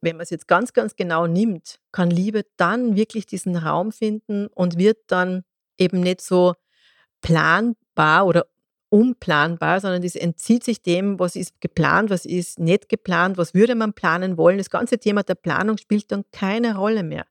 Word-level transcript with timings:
wenn 0.00 0.16
man 0.16 0.24
es 0.24 0.30
jetzt 0.30 0.48
ganz, 0.48 0.72
ganz 0.72 0.96
genau 0.96 1.26
nimmt, 1.26 1.80
kann 1.92 2.10
Liebe 2.10 2.44
dann 2.56 2.96
wirklich 2.96 3.26
diesen 3.26 3.56
Raum 3.56 3.92
finden 3.92 4.46
und 4.48 4.78
wird 4.78 4.98
dann 5.08 5.44
eben 5.76 6.00
nicht 6.00 6.20
so 6.20 6.54
planbar 7.20 8.26
oder 8.26 8.46
unplanbar, 8.90 9.80
sondern 9.80 10.02
das 10.02 10.14
entzieht 10.14 10.64
sich 10.64 10.82
dem, 10.82 11.18
was 11.18 11.36
ist 11.36 11.60
geplant, 11.60 12.10
was 12.10 12.24
ist 12.24 12.58
nicht 12.58 12.88
geplant, 12.88 13.36
was 13.36 13.54
würde 13.54 13.74
man 13.74 13.92
planen 13.92 14.38
wollen. 14.38 14.58
Das 14.58 14.70
ganze 14.70 14.98
Thema 14.98 15.22
der 15.22 15.34
Planung 15.34 15.76
spielt 15.76 16.10
dann 16.10 16.24
keine 16.32 16.76
Rolle 16.76 17.02
mehr, 17.02 17.26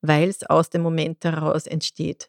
weil 0.00 0.28
es 0.28 0.44
aus 0.44 0.70
dem 0.70 0.82
Moment 0.82 1.24
heraus 1.24 1.66
entsteht. 1.66 2.28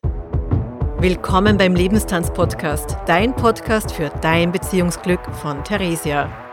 Willkommen 0.98 1.58
beim 1.58 1.76
Lebenstanz-Podcast, 1.76 2.96
dein 3.06 3.36
Podcast 3.36 3.92
für 3.92 4.10
dein 4.22 4.52
Beziehungsglück 4.54 5.36
von 5.36 5.64
Theresia. 5.64 6.53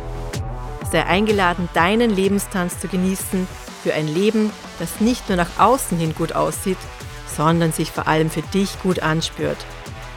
sei 0.91 1.05
eingeladen, 1.05 1.69
deinen 1.73 2.09
Lebenstanz 2.09 2.79
zu 2.79 2.87
genießen 2.87 3.47
für 3.81 3.93
ein 3.93 4.07
Leben, 4.07 4.51
das 4.79 4.99
nicht 4.99 5.29
nur 5.29 5.37
nach 5.37 5.57
außen 5.57 5.97
hin 5.97 6.13
gut 6.13 6.33
aussieht, 6.33 6.77
sondern 7.35 7.71
sich 7.71 7.91
vor 7.91 8.07
allem 8.07 8.29
für 8.29 8.41
dich 8.53 8.79
gut 8.81 8.99
anspürt. 8.99 9.57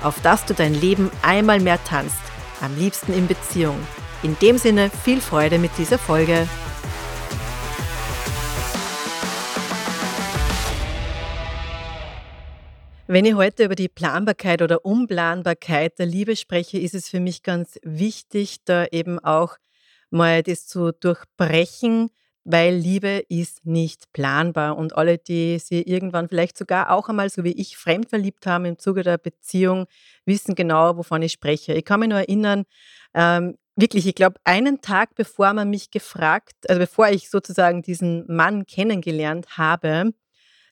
Auf 0.03 0.21
dass 0.21 0.45
du 0.45 0.53
dein 0.53 0.75
Leben 0.75 1.11
einmal 1.23 1.61
mehr 1.61 1.83
tanzt, 1.85 2.17
am 2.61 2.77
liebsten 2.77 3.15
in 3.15 3.27
Beziehung. 3.27 3.79
In 4.23 4.37
dem 4.41 4.59
Sinne 4.59 4.91
viel 4.91 5.21
Freude 5.21 5.59
mit 5.59 5.71
dieser 5.79 5.99
Folge. 5.99 6.49
Wenn 13.07 13.27
ich 13.27 13.35
heute 13.35 13.65
über 13.65 13.75
die 13.75 13.89
Planbarkeit 13.89 14.63
oder 14.63 14.85
Unplanbarkeit 14.85 15.99
der 15.99 16.07
Liebe 16.07 16.37
spreche, 16.37 16.79
ist 16.79 16.95
es 16.95 17.09
für 17.09 17.21
mich 17.21 17.43
ganz 17.43 17.79
wichtig, 17.83 18.65
da 18.65 18.87
eben 18.87 19.19
auch 19.19 19.57
mal 20.11 20.43
das 20.43 20.67
zu 20.67 20.93
durchbrechen, 20.93 22.11
weil 22.45 22.75
Liebe 22.75 23.25
ist 23.29 23.65
nicht 23.65 24.13
planbar. 24.13 24.77
Und 24.77 24.97
alle, 24.97 25.19
die 25.19 25.59
sie 25.59 25.83
irgendwann 25.83 26.29
vielleicht 26.29 26.59
sogar 26.59 26.91
auch 26.91 27.09
einmal, 27.09 27.31
so 27.31 27.43
wie 27.45 27.53
ich, 27.53 27.77
fremdverliebt 27.77 28.47
haben 28.47 28.67
im 28.67 28.79
Zuge 28.79 29.03
der 29.03 29.19
Beziehung, 29.19 29.87
wissen 30.27 30.55
genau, 30.55 30.97
wovon 30.97 31.23
ich 31.23 31.33
spreche. 31.33 31.73
Ich 31.73 31.85
kann 31.85 32.01
mich 32.01 32.11
nur 32.11 32.19
erinnern, 32.19 32.65
ähm, 33.15 33.57
wirklich, 33.77 34.07
ich 34.07 34.15
glaube, 34.15 34.37
einen 34.45 34.81
Tag 34.81 35.15
bevor 35.15 35.53
man 35.55 35.71
mich 35.71 35.91
gefragt, 35.91 36.55
also 36.69 36.79
bevor 36.79 37.09
ich 37.09 37.31
sozusagen 37.31 37.83
diesen 37.83 38.25
Mann 38.29 38.67
kennengelernt 38.67 39.57
habe, 39.57 40.13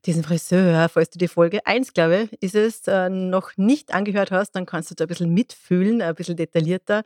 diesen 0.05 0.25
Friseur, 0.25 0.89
falls 0.89 1.11
du 1.11 1.19
die 1.19 1.29
Folge 1.29 1.65
1, 1.65 1.93
glaube 1.95 2.29
ich, 2.33 2.43
ist 2.43 2.55
es, 2.55 2.87
äh, 2.89 3.09
noch 3.09 3.57
nicht 3.57 3.95
angehört 3.95 4.31
hast, 4.33 4.53
dann 4.53 4.67
kannst 4.67 4.91
du 4.91 4.95
da 4.95 5.05
ein 5.05 5.09
bisschen 5.09 5.33
mitfühlen, 5.33 6.03
ein 6.03 6.15
bisschen 6.15 6.37
detaillierter. 6.37 7.05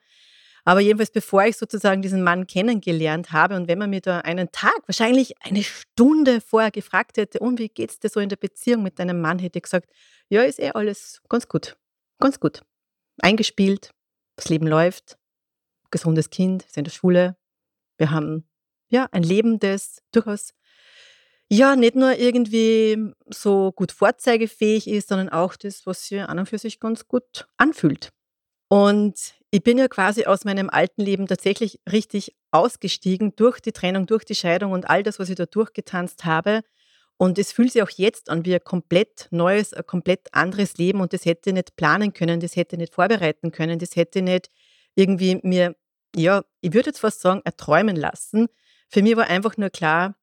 Aber 0.66 0.80
jedenfalls, 0.80 1.12
bevor 1.12 1.44
ich 1.44 1.56
sozusagen 1.56 2.02
diesen 2.02 2.24
Mann 2.24 2.48
kennengelernt 2.48 3.30
habe 3.30 3.54
und 3.54 3.68
wenn 3.68 3.78
man 3.78 3.88
mir 3.88 4.00
da 4.00 4.18
einen 4.18 4.50
Tag, 4.50 4.76
wahrscheinlich 4.86 5.40
eine 5.40 5.62
Stunde 5.62 6.40
vorher 6.40 6.72
gefragt 6.72 7.18
hätte, 7.18 7.38
und 7.38 7.60
wie 7.60 7.68
geht's 7.68 8.00
dir 8.00 8.08
so 8.08 8.18
in 8.18 8.28
der 8.28 8.36
Beziehung 8.36 8.82
mit 8.82 8.98
deinem 8.98 9.20
Mann, 9.20 9.38
hätte 9.38 9.60
ich 9.60 9.62
gesagt, 9.62 9.88
ja, 10.28 10.42
ist 10.42 10.58
eh 10.58 10.72
alles 10.72 11.22
ganz 11.28 11.46
gut. 11.46 11.76
Ganz 12.18 12.40
gut. 12.40 12.62
Eingespielt, 13.22 13.90
das 14.34 14.48
Leben 14.48 14.66
läuft, 14.66 15.16
gesundes 15.92 16.30
Kind, 16.30 16.64
ist 16.64 16.76
in 16.76 16.82
der 16.82 16.90
Schule. 16.90 17.36
Wir 17.96 18.10
haben 18.10 18.48
ja 18.88 19.06
ein 19.12 19.22
Leben, 19.22 19.60
das 19.60 20.02
durchaus 20.10 20.52
ja 21.48 21.76
nicht 21.76 21.94
nur 21.94 22.18
irgendwie 22.18 23.12
so 23.26 23.70
gut 23.70 23.92
vorzeigefähig 23.92 24.88
ist, 24.88 25.10
sondern 25.10 25.28
auch 25.28 25.54
das, 25.54 25.86
was 25.86 26.06
sich 26.08 26.20
an 26.20 26.40
und 26.40 26.48
für 26.48 26.58
sich 26.58 26.80
ganz 26.80 27.06
gut 27.06 27.46
anfühlt. 27.56 28.10
Und 28.68 29.34
ich 29.50 29.62
bin 29.62 29.78
ja 29.78 29.88
quasi 29.88 30.24
aus 30.24 30.44
meinem 30.44 30.70
alten 30.70 31.02
Leben 31.02 31.26
tatsächlich 31.26 31.80
richtig 31.90 32.34
ausgestiegen 32.50 33.34
durch 33.36 33.60
die 33.60 33.72
Trennung, 33.72 34.06
durch 34.06 34.24
die 34.24 34.34
Scheidung 34.34 34.72
und 34.72 34.88
all 34.90 35.02
das, 35.02 35.18
was 35.18 35.28
ich 35.28 35.36
da 35.36 35.46
durchgetanzt 35.46 36.24
habe. 36.24 36.62
Und 37.18 37.38
es 37.38 37.52
fühlt 37.52 37.72
sich 37.72 37.82
auch 37.82 37.90
jetzt 37.90 38.28
an 38.28 38.44
wie 38.44 38.54
ein 38.54 38.64
komplett 38.64 39.28
neues, 39.30 39.72
ein 39.72 39.86
komplett 39.86 40.28
anderes 40.34 40.76
Leben. 40.76 41.00
Und 41.00 41.12
das 41.12 41.24
hätte 41.24 41.50
ich 41.50 41.54
nicht 41.54 41.76
planen 41.76 42.12
können, 42.12 42.40
das 42.40 42.56
hätte 42.56 42.76
ich 42.76 42.80
nicht 42.80 42.94
vorbereiten 42.94 43.52
können, 43.52 43.78
das 43.78 43.96
hätte 43.96 44.18
ich 44.18 44.24
nicht 44.24 44.50
irgendwie 44.94 45.40
mir, 45.42 45.76
ja, 46.14 46.42
ich 46.60 46.74
würde 46.74 46.90
jetzt 46.90 47.00
fast 47.00 47.20
sagen, 47.20 47.40
erträumen 47.44 47.96
lassen. 47.96 48.48
Für 48.90 49.02
mich 49.02 49.16
war 49.16 49.28
einfach 49.28 49.56
nur 49.56 49.70
klar, 49.70 50.16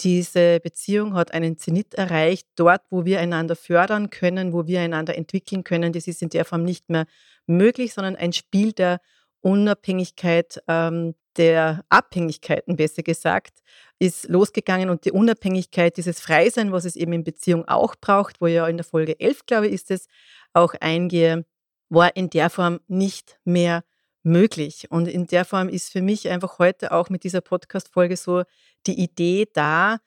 diese 0.00 0.60
Beziehung 0.60 1.14
hat 1.14 1.32
einen 1.32 1.58
Zenit 1.58 1.94
erreicht, 1.94 2.46
dort, 2.56 2.82
wo 2.90 3.04
wir 3.04 3.20
einander 3.20 3.56
fördern 3.56 4.10
können, 4.10 4.52
wo 4.52 4.66
wir 4.66 4.80
einander 4.80 5.16
entwickeln 5.16 5.64
können. 5.64 5.92
Das 5.92 6.06
ist 6.06 6.22
in 6.22 6.30
der 6.30 6.44
Form 6.44 6.64
nicht 6.64 6.88
mehr 6.88 7.06
möglich, 7.46 7.94
sondern 7.94 8.16
ein 8.16 8.32
Spiel 8.32 8.72
der 8.72 9.00
Unabhängigkeit, 9.40 10.62
ähm, 10.68 11.14
der 11.36 11.84
Abhängigkeiten, 11.88 12.76
besser 12.76 13.02
gesagt, 13.02 13.60
ist 13.98 14.28
losgegangen 14.28 14.90
und 14.90 15.04
die 15.04 15.12
Unabhängigkeit, 15.12 15.96
dieses 15.96 16.20
Freisein, 16.20 16.72
was 16.72 16.84
es 16.84 16.96
eben 16.96 17.12
in 17.12 17.24
Beziehung 17.24 17.66
auch 17.68 17.94
braucht, 17.96 18.40
wo 18.40 18.46
ja 18.46 18.66
in 18.66 18.76
der 18.76 18.84
Folge 18.84 19.18
11, 19.18 19.46
glaube 19.46 19.68
ich, 19.68 19.74
ist 19.74 19.90
es, 19.90 20.06
auch 20.52 20.74
eingehe, 20.80 21.44
war 21.88 22.16
in 22.16 22.30
der 22.30 22.50
Form 22.50 22.80
nicht 22.88 23.38
mehr 23.44 23.84
möglich. 24.22 24.90
Und 24.90 25.08
in 25.08 25.26
der 25.26 25.44
Form 25.44 25.68
ist 25.68 25.90
für 25.90 26.02
mich 26.02 26.28
einfach 26.28 26.58
heute 26.58 26.92
auch 26.92 27.10
mit 27.10 27.24
dieser 27.24 27.40
Podcast-Folge 27.40 28.16
so 28.16 28.44
die 28.86 29.00
Idee 29.00 29.48
da, 29.52 29.98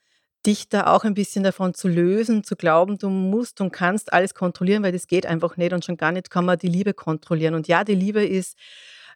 dich 0.45 0.69
da 0.69 0.87
auch 0.87 1.03
ein 1.03 1.13
bisschen 1.15 1.43
davon 1.43 1.73
zu 1.73 1.87
lösen, 1.87 2.43
zu 2.43 2.55
glauben, 2.55 2.97
du 2.97 3.09
musst 3.09 3.61
und 3.61 3.71
kannst 3.71 4.13
alles 4.13 4.33
kontrollieren, 4.33 4.83
weil 4.83 4.91
das 4.91 5.07
geht 5.07 5.25
einfach 5.25 5.57
nicht 5.57 5.73
und 5.73 5.83
schon 5.83 5.97
gar 5.97 6.11
nicht 6.11 6.29
kann 6.29 6.45
man 6.45 6.57
die 6.59 6.67
Liebe 6.67 6.93
kontrollieren. 6.93 7.55
Und 7.55 7.67
ja, 7.67 7.83
die 7.83 7.95
Liebe 7.95 8.23
ist 8.23 8.55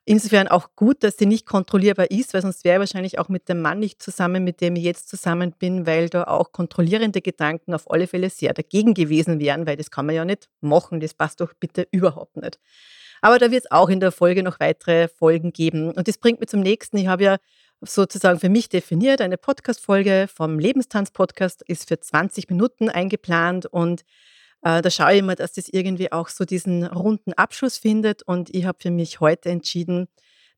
insofern 0.06 0.48
auch 0.48 0.70
gut, 0.76 1.04
dass 1.04 1.18
sie 1.18 1.26
nicht 1.26 1.46
kontrollierbar 1.46 2.10
ist, 2.10 2.34
weil 2.34 2.42
sonst 2.42 2.64
wäre 2.64 2.78
ich 2.78 2.80
wahrscheinlich 2.80 3.20
auch 3.20 3.30
mit 3.30 3.48
dem 3.48 3.62
Mann 3.62 3.80
nicht 3.80 4.02
zusammen, 4.02 4.44
mit 4.44 4.62
dem 4.62 4.76
ich 4.76 4.84
jetzt 4.84 5.08
zusammen 5.08 5.52
bin, 5.52 5.86
weil 5.86 6.10
da 6.10 6.24
auch 6.24 6.52
kontrollierende 6.52 7.22
Gedanken 7.22 7.74
auf 7.74 7.90
alle 7.92 8.08
Fälle 8.08 8.30
sehr 8.30 8.54
dagegen 8.54 8.94
gewesen 8.94 9.40
wären, 9.40 9.68
weil 9.68 9.78
das 9.78 9.92
kann 9.92 10.08
man 10.08 10.16
ja 10.16 10.26
nicht 10.26 10.50
machen, 10.62 11.00
das 11.00 11.14
passt 11.14 11.42
doch 11.42 11.54
bitte 11.60 11.88
überhaupt 11.92 12.38
nicht. 12.38 12.60
Aber 13.22 13.38
da 13.38 13.52
wird 13.52 13.66
es 13.66 13.72
auch 13.72 13.90
in 13.90 14.00
der 14.00 14.12
Folge 14.12 14.44
noch 14.44 14.60
weitere 14.60 15.10
Folgen 15.10 15.52
geben. 15.52 15.92
Und 15.92 16.08
das 16.08 16.18
bringt 16.18 16.40
mich 16.40 16.50
zum 16.50 16.62
nächsten. 16.62 16.98
Ich 16.98 17.08
habe 17.08 17.24
ja 17.24 17.38
sozusagen 17.82 18.40
für 18.40 18.50
mich 18.50 18.70
definiert, 18.70 19.22
eine 19.22 19.38
Podcast-Folge 19.38 20.28
vom 20.34 20.60
Lebenstanz-Podcast 20.60 21.64
ist 21.64 21.88
für 21.88 22.00
20 22.00 22.50
Minuten 22.50 22.90
eingeplant 22.90 23.66
und 23.66 24.02
äh, 24.62 24.82
da 24.82 24.90
schaue 24.90 25.14
ich 25.14 25.20
immer, 25.20 25.36
dass 25.36 25.54
das 25.54 25.70
irgendwie 25.70 26.12
auch 26.12 26.28
so 26.28 26.46
diesen 26.46 26.86
runden 26.86 27.34
Abschluss 27.34 27.78
findet 27.78 28.24
und 28.24 28.54
ich 28.54 28.66
habe 28.66 28.80
für 28.82 28.92
mich 28.92 29.20
heute 29.20 29.50
entschieden, 29.50 30.08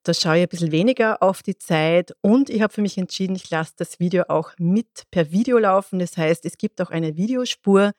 da 0.04 0.16
schaue 0.16 0.38
ich 0.38 0.44
ein 0.44 0.50
bisschen 0.50 0.72
weniger 0.72 1.22
auf 1.22 1.44
die 1.44 1.58
Zeit 1.58 2.16
und 2.22 2.50
ich 2.50 2.62
habe 2.62 2.74
für 2.74 2.82
mich 2.82 2.98
entschieden, 2.98 3.36
ich 3.36 3.50
lasse 3.52 3.74
das 3.78 4.00
Video 4.00 4.24
auch 4.30 4.54
mit 4.58 5.04
per 5.12 5.32
Video 5.32 5.60
laufen. 5.60 6.00
Das 6.00 6.18
heißt, 6.18 6.44
es 6.46 6.58
gibt 6.58 6.82
auch 6.82 6.90
eine 6.90 7.18
Videospur, 7.18 7.92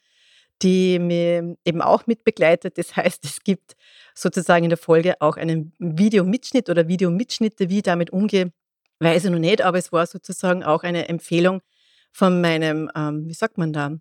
die 0.63 0.99
mir 0.99 1.57
eben 1.65 1.81
auch 1.81 2.09
mit 2.09 2.25
begleitet. 2.25 2.77
Das 2.77 2.97
heißt, 2.97 3.25
es 3.25 3.45
gibt 3.45 3.77
sozusagen 4.17 4.65
in 4.65 4.71
der 4.71 4.79
Folge 4.79 5.21
auch 5.21 5.37
einen 5.37 5.73
Videomitschnitt 5.79 6.69
oder 6.69 6.89
Videomitschnitte, 6.89 7.69
wie 7.69 7.79
ich 7.79 7.83
damit 7.85 8.11
umgehe, 8.11 8.53
weiß 9.03 9.25
ich 9.25 9.31
noch 9.31 9.39
nicht, 9.39 9.63
aber 9.63 9.79
es 9.79 9.93
war 9.93 10.07
sozusagen 10.07 10.63
auch 10.63 10.83
eine 10.83 11.09
Empfehlung 11.09 11.61
von 12.13 12.41
meinem, 12.41 12.91
ähm, 12.95 13.27
wie 13.27 13.35
sagt 13.35 13.59
man 13.59 13.73
da, 13.73 13.93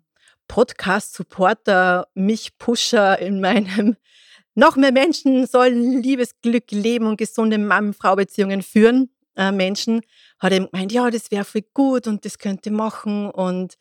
Podcast-Supporter, 0.48 2.08
mich 2.14 2.58
Pusher 2.58 3.18
in 3.18 3.40
meinem 3.40 3.96
noch 4.54 4.76
mehr 4.76 4.92
Menschen 4.92 5.46
sollen 5.46 6.02
Liebesglück 6.02 6.70
leben 6.70 7.06
und 7.06 7.16
gesunde 7.16 7.58
Mann-Frau-Beziehungen 7.58 8.62
führen. 8.62 9.10
Äh, 9.34 9.50
Menschen 9.50 10.02
hat 10.38 10.52
eben 10.52 10.68
gemeint, 10.70 10.92
ja, 10.92 11.10
das 11.10 11.30
wäre 11.30 11.44
voll 11.44 11.64
gut 11.72 12.06
und 12.06 12.24
das 12.24 12.38
könnte 12.38 12.70
machen 12.70 13.30
und 13.30 13.76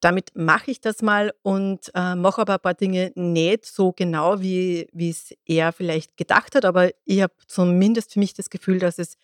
damit 0.00 0.32
mache 0.34 0.70
ich 0.70 0.80
das 0.80 1.00
mal 1.00 1.32
und 1.42 1.90
äh, 1.94 2.14
mache 2.16 2.42
aber 2.42 2.54
ein 2.54 2.60
paar 2.60 2.74
Dinge 2.74 3.12
nicht 3.14 3.64
so 3.64 3.92
genau, 3.92 4.40
wie 4.40 4.86
es 4.94 5.32
er 5.46 5.72
vielleicht 5.72 6.16
gedacht 6.16 6.54
hat. 6.54 6.64
Aber 6.64 6.90
ich 7.04 7.22
habe 7.22 7.32
zumindest 7.46 8.12
für 8.12 8.18
mich 8.18 8.34
das 8.34 8.50
Gefühl, 8.50 8.78
dass 8.78 8.98
es 8.98 9.16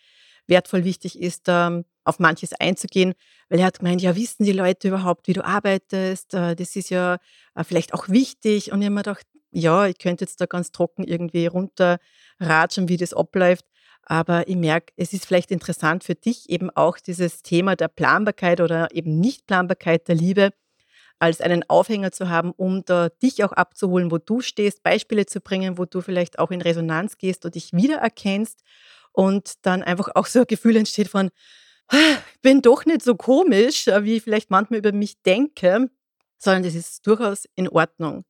wertvoll 0.47 0.83
wichtig 0.83 1.19
ist, 1.19 1.45
ähm, 1.47 1.85
auf 2.03 2.19
manches 2.19 2.53
einzugehen, 2.53 3.13
weil 3.49 3.59
er 3.59 3.65
hat 3.65 3.79
gemeint, 3.79 4.01
ja, 4.01 4.15
wissen 4.15 4.43
die 4.43 4.51
Leute 4.51 4.89
überhaupt, 4.89 5.27
wie 5.27 5.33
du 5.33 5.45
arbeitest? 5.45 6.33
Äh, 6.33 6.55
das 6.55 6.75
ist 6.75 6.89
ja 6.89 7.17
äh, 7.55 7.63
vielleicht 7.63 7.93
auch 7.93 8.09
wichtig. 8.09 8.71
Und 8.71 8.81
ich 8.81 8.85
habe 8.85 8.95
mir 8.95 9.03
gedacht, 9.03 9.25
ja, 9.51 9.85
ich 9.87 9.97
könnte 9.99 10.25
jetzt 10.25 10.41
da 10.41 10.45
ganz 10.45 10.71
trocken 10.71 11.03
irgendwie 11.03 11.45
runterratschen, 11.45 12.89
wie 12.89 12.97
das 12.97 13.13
abläuft. 13.13 13.65
Aber 14.05 14.47
ich 14.49 14.57
merke, 14.57 14.91
es 14.97 15.13
ist 15.13 15.25
vielleicht 15.25 15.51
interessant 15.51 16.03
für 16.03 16.15
dich 16.15 16.49
eben 16.49 16.69
auch 16.71 16.97
dieses 16.97 17.41
Thema 17.41 17.75
der 17.75 17.87
Planbarkeit 17.87 18.59
oder 18.59 18.93
eben 18.93 19.19
Nichtplanbarkeit 19.19 20.07
der 20.07 20.15
Liebe 20.15 20.51
als 21.19 21.39
einen 21.39 21.63
Aufhänger 21.69 22.11
zu 22.11 22.27
haben, 22.27 22.51
um 22.51 22.83
da 22.83 23.07
dich 23.07 23.45
auch 23.45 23.53
abzuholen, 23.53 24.11
wo 24.11 24.17
du 24.17 24.41
stehst, 24.41 24.83
Beispiele 24.83 25.25
zu 25.25 25.39
bringen, 25.39 25.77
wo 25.77 25.85
du 25.85 26.01
vielleicht 26.01 26.37
auch 26.37 26.51
in 26.51 26.61
Resonanz 26.61 27.17
gehst 27.17 27.45
und 27.45 27.55
dich 27.55 27.71
wiedererkennst 27.71 28.59
und 29.13 29.53
dann 29.61 29.81
einfach 29.81 30.09
auch 30.15 30.25
so 30.25 30.39
ein 30.39 30.47
Gefühl 30.47 30.75
entsteht 30.75 31.07
von, 31.07 31.29
ich 31.91 31.97
ah, 31.97 32.17
bin 32.41 32.61
doch 32.61 32.85
nicht 32.85 33.01
so 33.01 33.15
komisch, 33.15 33.87
äh, 33.87 34.03
wie 34.03 34.17
ich 34.17 34.23
vielleicht 34.23 34.49
manchmal 34.49 34.79
über 34.79 34.91
mich 34.91 35.21
denke, 35.21 35.89
sondern 36.37 36.63
das 36.63 36.75
ist 36.75 37.05
durchaus 37.07 37.47
in 37.55 37.69
Ordnung. 37.69 38.25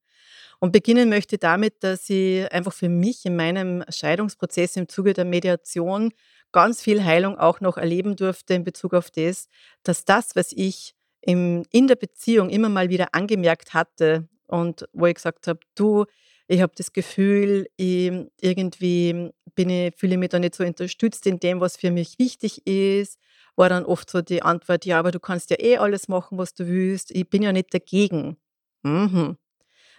Und 0.59 0.71
beginnen 0.71 1.09
möchte 1.09 1.38
damit, 1.38 1.83
dass 1.83 2.09
ich 2.09 2.50
einfach 2.51 2.74
für 2.74 2.89
mich 2.89 3.25
in 3.25 3.35
meinem 3.35 3.83
Scheidungsprozess 3.89 4.77
im 4.77 4.88
Zuge 4.88 5.13
der 5.13 5.25
Mediation 5.25 6.13
ganz 6.51 6.81
viel 6.81 7.03
Heilung 7.03 7.38
auch 7.38 7.59
noch 7.59 7.77
erleben 7.77 8.15
durfte 8.15 8.53
in 8.53 8.63
Bezug 8.63 8.94
auf 8.94 9.12
das, 9.12 9.50
dass 9.83 10.06
das, 10.06 10.36
was 10.36 10.51
ich 10.53 10.95
in 11.21 11.65
der 11.74 11.95
Beziehung 11.95 12.50
immer 12.50 12.69
mal 12.69 12.89
wieder 12.89 13.07
angemerkt 13.13 13.74
hatte 13.74 14.27
und 14.47 14.86
wo 14.94 15.06
ich 15.06 15.15
gesagt 15.15 15.47
habe, 15.47 15.59
du, 15.75 16.06
ich 16.53 16.61
habe 16.61 16.73
das 16.75 16.94
Gefühl, 16.94 17.67
ich, 17.77 18.11
irgendwie 18.39 19.31
bin 19.55 19.69
ich, 19.69 19.95
fühle 19.95 20.13
ich 20.13 20.19
mich 20.19 20.29
da 20.29 20.38
nicht 20.38 20.53
so 20.53 20.63
unterstützt 20.63 21.25
in 21.25 21.39
dem, 21.39 21.59
was 21.59 21.77
für 21.77 21.89
mich 21.89 22.19
wichtig 22.19 22.67
ist, 22.67 23.17
war 23.55 23.69
dann 23.69 23.85
oft 23.85 24.07
so 24.09 24.21
die 24.21 24.44
Antwort, 24.44 24.85
ja, 24.85 25.00
aber 25.00 25.09
du 25.09 25.19
kannst 25.19 25.50
ja 25.50 25.57
eh 25.59 25.77
alles 25.77 26.07
machen, 26.07 26.38
was 26.38 26.53
du 26.53 26.67
willst, 26.67 27.09
ich 27.09 27.27
bin 27.27 27.41
ja 27.41 27.51
nicht 27.51 27.73
dagegen. 27.73 28.38
Mhm. 28.83 29.38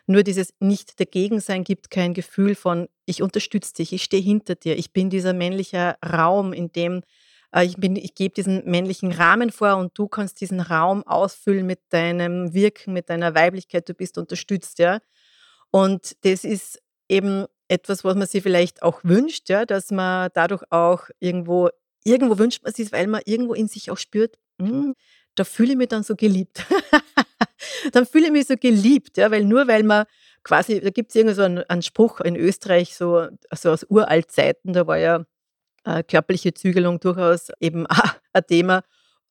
Nur 0.06 0.22
dieses 0.22 0.54
nicht 0.60 1.00
dagegen 1.00 1.40
sein 1.40 1.64
gibt 1.64 1.90
kein 1.90 2.14
Gefühl 2.14 2.54
von, 2.54 2.88
ich 3.04 3.20
unterstütze 3.20 3.74
dich, 3.74 3.92
ich 3.92 4.04
stehe 4.04 4.22
hinter 4.22 4.54
dir, 4.54 4.78
ich 4.78 4.92
bin 4.92 5.10
dieser 5.10 5.32
männliche 5.32 5.96
Raum, 6.04 6.52
in 6.52 6.70
dem 6.70 7.02
äh, 7.52 7.64
ich, 7.64 7.82
ich 7.82 8.14
gebe 8.14 8.34
diesen 8.34 8.64
männlichen 8.64 9.10
Rahmen 9.10 9.50
vor 9.50 9.76
und 9.76 9.98
du 9.98 10.06
kannst 10.06 10.40
diesen 10.40 10.60
Raum 10.60 11.02
ausfüllen 11.04 11.66
mit 11.66 11.80
deinem 11.88 12.54
Wirken, 12.54 12.92
mit 12.92 13.10
deiner 13.10 13.34
Weiblichkeit, 13.34 13.88
du 13.88 13.94
bist 13.94 14.18
unterstützt, 14.18 14.78
ja. 14.78 15.00
Und 15.74 16.14
das 16.24 16.44
ist 16.44 16.80
eben 17.08 17.46
etwas, 17.66 18.04
was 18.04 18.14
man 18.14 18.28
sich 18.28 18.44
vielleicht 18.44 18.84
auch 18.84 19.00
wünscht, 19.02 19.48
ja, 19.48 19.66
dass 19.66 19.90
man 19.90 20.30
dadurch 20.32 20.62
auch 20.70 21.08
irgendwo, 21.18 21.68
irgendwo 22.04 22.38
wünscht 22.38 22.62
man 22.62 22.72
sich, 22.72 22.92
weil 22.92 23.08
man 23.08 23.22
irgendwo 23.24 23.54
in 23.54 23.66
sich 23.66 23.90
auch 23.90 23.98
spürt, 23.98 24.38
hm, 24.62 24.94
da 25.34 25.42
fühle 25.42 25.72
ich 25.72 25.76
mich 25.76 25.88
dann 25.88 26.04
so 26.04 26.14
geliebt. 26.14 26.64
dann 27.92 28.06
fühle 28.06 28.26
ich 28.26 28.30
mich 28.30 28.46
so 28.46 28.54
geliebt, 28.54 29.16
ja, 29.16 29.32
weil 29.32 29.44
nur 29.44 29.66
weil 29.66 29.82
man 29.82 30.04
quasi, 30.44 30.78
da 30.78 30.90
gibt 30.90 31.10
es 31.10 31.16
irgendwie 31.16 31.34
so 31.34 31.42
einen, 31.42 31.64
einen, 31.64 31.82
Spruch 31.82 32.20
in 32.20 32.36
Österreich, 32.36 32.94
so 32.94 33.26
also 33.50 33.72
aus 33.72 33.84
Uraltzeiten, 33.88 34.74
da 34.74 34.86
war 34.86 34.98
ja 34.98 35.24
äh, 35.82 36.04
körperliche 36.04 36.54
Zügelung 36.54 37.00
durchaus 37.00 37.48
eben 37.58 37.84
ein 38.32 38.46
Thema. 38.46 38.84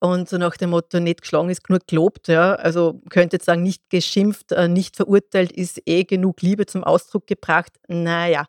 Und 0.04 0.28
so 0.28 0.38
nach 0.38 0.58
dem 0.58 0.72
Motto, 0.72 1.00
nicht 1.00 1.22
geschlagen 1.22 1.50
ist 1.50 1.64
genug 1.64 1.88
gelobt. 1.88 2.28
Ja. 2.28 2.56
Also 2.56 3.00
könnte 3.10 3.38
jetzt 3.38 3.46
sagen, 3.46 3.64
nicht 3.64 3.90
geschimpft, 3.90 4.52
äh, 4.52 4.68
nicht 4.68 4.98
verurteilt 4.98 5.54
ist 5.54 5.82
eh 5.86 6.04
genug 6.04 6.42
Liebe 6.42 6.66
zum 6.66 6.84
Ausdruck 6.84 7.26
gebracht. 7.26 7.72
Naja. 7.88 8.48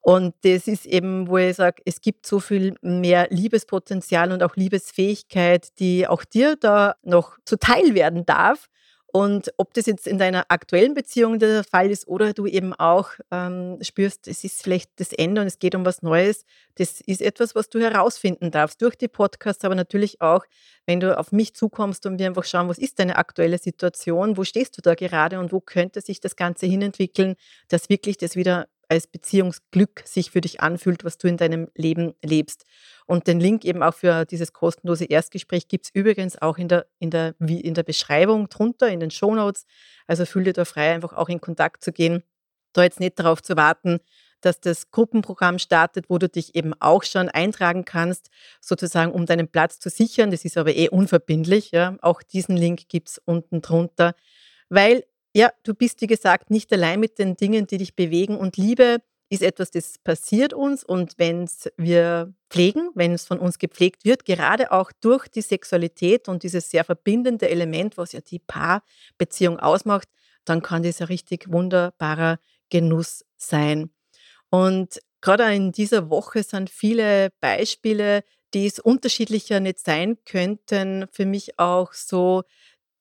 Und 0.00 0.34
das 0.42 0.66
ist 0.66 0.86
eben, 0.86 1.28
wo 1.28 1.38
ich 1.38 1.54
sage, 1.54 1.82
es 1.84 2.00
gibt 2.00 2.26
so 2.26 2.40
viel 2.40 2.74
mehr 2.82 3.28
Liebespotenzial 3.30 4.32
und 4.32 4.42
auch 4.42 4.56
Liebesfähigkeit, 4.56 5.68
die 5.78 6.08
auch 6.08 6.24
dir 6.24 6.56
da 6.56 6.96
noch 7.04 7.38
zuteil 7.44 7.94
werden 7.94 8.26
darf. 8.26 8.66
Und 9.10 9.54
ob 9.56 9.72
das 9.72 9.86
jetzt 9.86 10.06
in 10.06 10.18
deiner 10.18 10.44
aktuellen 10.50 10.92
Beziehung 10.92 11.38
der 11.38 11.64
Fall 11.64 11.90
ist 11.90 12.06
oder 12.08 12.34
du 12.34 12.46
eben 12.46 12.74
auch 12.74 13.12
ähm, 13.30 13.78
spürst, 13.80 14.28
es 14.28 14.44
ist 14.44 14.62
vielleicht 14.62 14.90
das 14.96 15.14
Ende 15.14 15.40
und 15.40 15.46
es 15.46 15.58
geht 15.58 15.74
um 15.74 15.86
was 15.86 16.02
Neues, 16.02 16.44
das 16.74 17.00
ist 17.00 17.22
etwas, 17.22 17.54
was 17.54 17.70
du 17.70 17.80
herausfinden 17.80 18.50
darfst 18.50 18.82
durch 18.82 18.96
die 18.96 19.08
Podcasts, 19.08 19.64
aber 19.64 19.74
natürlich 19.74 20.20
auch, 20.20 20.44
wenn 20.84 21.00
du 21.00 21.18
auf 21.18 21.32
mich 21.32 21.54
zukommst 21.54 22.04
und 22.04 22.18
wir 22.18 22.26
einfach 22.26 22.44
schauen, 22.44 22.68
was 22.68 22.76
ist 22.76 22.98
deine 22.98 23.16
aktuelle 23.16 23.56
Situation, 23.56 24.36
wo 24.36 24.44
stehst 24.44 24.76
du 24.76 24.82
da 24.82 24.94
gerade 24.94 25.38
und 25.38 25.52
wo 25.52 25.60
könnte 25.60 26.02
sich 26.02 26.20
das 26.20 26.36
Ganze 26.36 26.66
hinentwickeln, 26.66 27.36
dass 27.68 27.88
wirklich 27.88 28.18
das 28.18 28.36
wieder 28.36 28.68
als 28.88 29.06
Beziehungsglück 29.06 30.02
sich 30.04 30.30
für 30.30 30.40
dich 30.40 30.60
anfühlt, 30.60 31.04
was 31.04 31.18
du 31.18 31.28
in 31.28 31.36
deinem 31.36 31.68
Leben 31.74 32.14
lebst. 32.22 32.64
Und 33.06 33.26
den 33.26 33.40
Link 33.40 33.64
eben 33.64 33.82
auch 33.82 33.94
für 33.94 34.24
dieses 34.24 34.52
kostenlose 34.52 35.04
Erstgespräch 35.04 35.68
gibt 35.68 35.86
es 35.86 35.90
übrigens 35.94 36.40
auch 36.40 36.58
in 36.58 36.68
der, 36.68 36.86
in, 36.98 37.10
der, 37.10 37.34
in 37.40 37.74
der 37.74 37.82
Beschreibung 37.82 38.48
drunter, 38.48 38.88
in 38.88 39.00
den 39.00 39.10
Shownotes. 39.10 39.66
Also 40.06 40.24
fühl 40.24 40.44
dir 40.44 40.52
da 40.52 40.64
frei, 40.64 40.94
einfach 40.94 41.12
auch 41.12 41.28
in 41.28 41.40
Kontakt 41.40 41.82
zu 41.82 41.92
gehen. 41.92 42.22
Da 42.72 42.82
jetzt 42.82 43.00
nicht 43.00 43.18
darauf 43.18 43.42
zu 43.42 43.56
warten, 43.56 44.00
dass 44.40 44.60
das 44.60 44.90
Gruppenprogramm 44.90 45.58
startet, 45.58 46.08
wo 46.08 46.18
du 46.18 46.28
dich 46.28 46.54
eben 46.54 46.74
auch 46.80 47.02
schon 47.02 47.28
eintragen 47.28 47.84
kannst, 47.84 48.30
sozusagen 48.60 49.12
um 49.12 49.26
deinen 49.26 49.48
Platz 49.48 49.80
zu 49.80 49.90
sichern. 49.90 50.30
Das 50.30 50.44
ist 50.44 50.56
aber 50.56 50.74
eh 50.74 50.88
unverbindlich. 50.88 51.70
Ja. 51.72 51.96
Auch 52.02 52.22
diesen 52.22 52.56
Link 52.56 52.88
gibt 52.88 53.08
es 53.08 53.18
unten 53.24 53.62
drunter, 53.62 54.14
weil 54.68 55.04
ja, 55.34 55.50
du 55.62 55.74
bist, 55.74 56.00
wie 56.00 56.06
gesagt, 56.06 56.50
nicht 56.50 56.72
allein 56.72 57.00
mit 57.00 57.18
den 57.18 57.36
Dingen, 57.36 57.66
die 57.66 57.78
dich 57.78 57.94
bewegen. 57.94 58.36
Und 58.36 58.56
Liebe 58.56 58.98
ist 59.30 59.42
etwas, 59.42 59.70
das 59.70 59.98
passiert 59.98 60.52
uns. 60.52 60.84
Und 60.84 61.14
wenn 61.18 61.44
es 61.44 61.70
wir 61.76 62.32
pflegen, 62.50 62.90
wenn 62.94 63.12
es 63.12 63.26
von 63.26 63.38
uns 63.38 63.58
gepflegt 63.58 64.04
wird, 64.04 64.24
gerade 64.24 64.72
auch 64.72 64.90
durch 65.00 65.28
die 65.28 65.42
Sexualität 65.42 66.28
und 66.28 66.42
dieses 66.42 66.70
sehr 66.70 66.84
verbindende 66.84 67.48
Element, 67.48 67.96
was 67.96 68.12
ja 68.12 68.20
die 68.20 68.38
Paarbeziehung 68.38 69.58
ausmacht, 69.58 70.08
dann 70.44 70.62
kann 70.62 70.82
das 70.82 71.00
ein 71.00 71.08
richtig 71.08 71.52
wunderbarer 71.52 72.38
Genuss 72.70 73.24
sein. 73.36 73.90
Und 74.50 75.00
gerade 75.20 75.54
in 75.54 75.72
dieser 75.72 76.08
Woche 76.08 76.42
sind 76.42 76.70
viele 76.70 77.30
Beispiele, 77.40 78.22
die 78.54 78.66
es 78.66 78.78
unterschiedlicher 78.78 79.60
nicht 79.60 79.78
sein 79.78 80.16
könnten, 80.24 81.06
für 81.10 81.26
mich 81.26 81.58
auch 81.58 81.92
so 81.92 82.44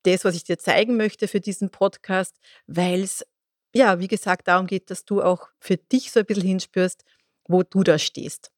das, 0.07 0.25
was 0.25 0.35
ich 0.35 0.43
dir 0.43 0.57
zeigen 0.57 0.97
möchte 0.97 1.27
für 1.27 1.39
diesen 1.39 1.69
Podcast, 1.69 2.37
weil 2.65 3.01
es, 3.01 3.25
ja, 3.73 3.99
wie 3.99 4.07
gesagt, 4.07 4.47
darum 4.47 4.67
geht, 4.67 4.89
dass 4.89 5.05
du 5.05 5.21
auch 5.21 5.49
für 5.59 5.77
dich 5.77 6.11
so 6.11 6.21
ein 6.21 6.25
bisschen 6.25 6.47
hinspürst, 6.47 7.03
wo 7.47 7.63
du 7.63 7.83
da 7.83 7.99
stehst. 7.99 8.51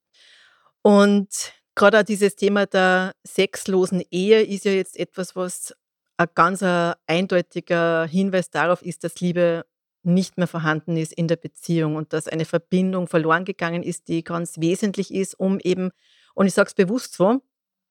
Und 0.82 1.54
gerade 1.76 2.00
auch 2.00 2.04
dieses 2.04 2.36
Thema 2.36 2.66
der 2.66 3.14
sexlosen 3.26 4.04
Ehe 4.12 4.42
ist 4.42 4.66
ja 4.66 4.72
jetzt 4.72 4.98
etwas, 4.98 5.36
was 5.36 5.76
ein 6.18 6.28
ganz 6.36 6.64
eindeutiger 7.08 8.06
Hinweis 8.06 8.50
darauf 8.50 8.82
ist, 8.82 9.04
dass 9.04 9.20
Liebe 9.20 9.66
nicht 10.04 10.38
mehr 10.38 10.48
vorhanden 10.48 10.98
ist 10.98 11.14
in 11.14 11.28
der 11.28 11.36
Beziehung 11.36 11.96
und 11.96 12.14
dass 12.14 12.28
eine 12.28 12.46
Verbindung 12.46 13.08
verloren 13.08 13.46
gegangen 13.46 13.84
ist, 13.84 14.08
die 14.08 14.24
ganz 14.24 14.60
wesentlich 14.60 15.14
ist, 15.14 15.40
um 15.40 15.60
eben, 15.60 15.92
und 16.36 16.48
ich 16.48 16.54
sage 16.54 16.68
es 16.68 16.74
bewusst 16.74 17.14
so, 17.14 17.42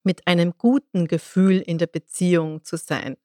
mit 0.04 0.26
einem 0.26 0.54
guten 0.56 1.06
Gefühl 1.06 1.60
in 1.60 1.78
der 1.78 1.86
Beziehung 1.86 2.64
zu 2.64 2.76
sein. 2.76 3.16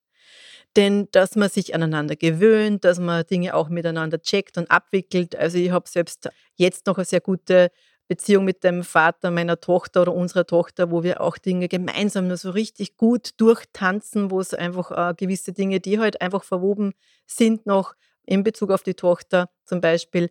Denn 0.75 1.07
dass 1.11 1.35
man 1.35 1.49
sich 1.49 1.75
aneinander 1.75 2.15
gewöhnt, 2.15 2.83
dass 2.83 2.99
man 2.99 3.25
Dinge 3.25 3.53
auch 3.53 3.69
miteinander 3.69 4.21
checkt 4.21 4.57
und 4.57 4.71
abwickelt. 4.71 5.35
Also 5.35 5.57
ich 5.57 5.71
habe 5.71 5.87
selbst 5.87 6.29
jetzt 6.55 6.87
noch 6.87 6.97
eine 6.97 7.05
sehr 7.05 7.21
gute 7.21 7.69
Beziehung 8.07 8.45
mit 8.45 8.63
dem 8.63 8.83
Vater 8.83 9.31
meiner 9.31 9.59
Tochter 9.59 10.01
oder 10.01 10.13
unserer 10.13 10.45
Tochter, 10.45 10.91
wo 10.91 11.03
wir 11.03 11.21
auch 11.21 11.37
Dinge 11.37 11.67
gemeinsam 11.67 12.27
nur 12.27 12.37
so 12.37 12.51
richtig 12.51 12.97
gut 12.97 13.31
durchtanzen, 13.37 14.29
wo 14.29 14.39
es 14.39 14.53
einfach 14.53 14.91
äh, 14.91 15.13
gewisse 15.15 15.53
Dinge, 15.53 15.79
die 15.79 15.99
halt 15.99 16.21
einfach 16.21 16.43
verwoben 16.43 16.93
sind, 17.25 17.65
noch 17.65 17.93
in 18.25 18.43
Bezug 18.43 18.71
auf 18.71 18.83
die 18.83 18.93
Tochter 18.93 19.49
zum 19.65 19.81
Beispiel, 19.81 20.29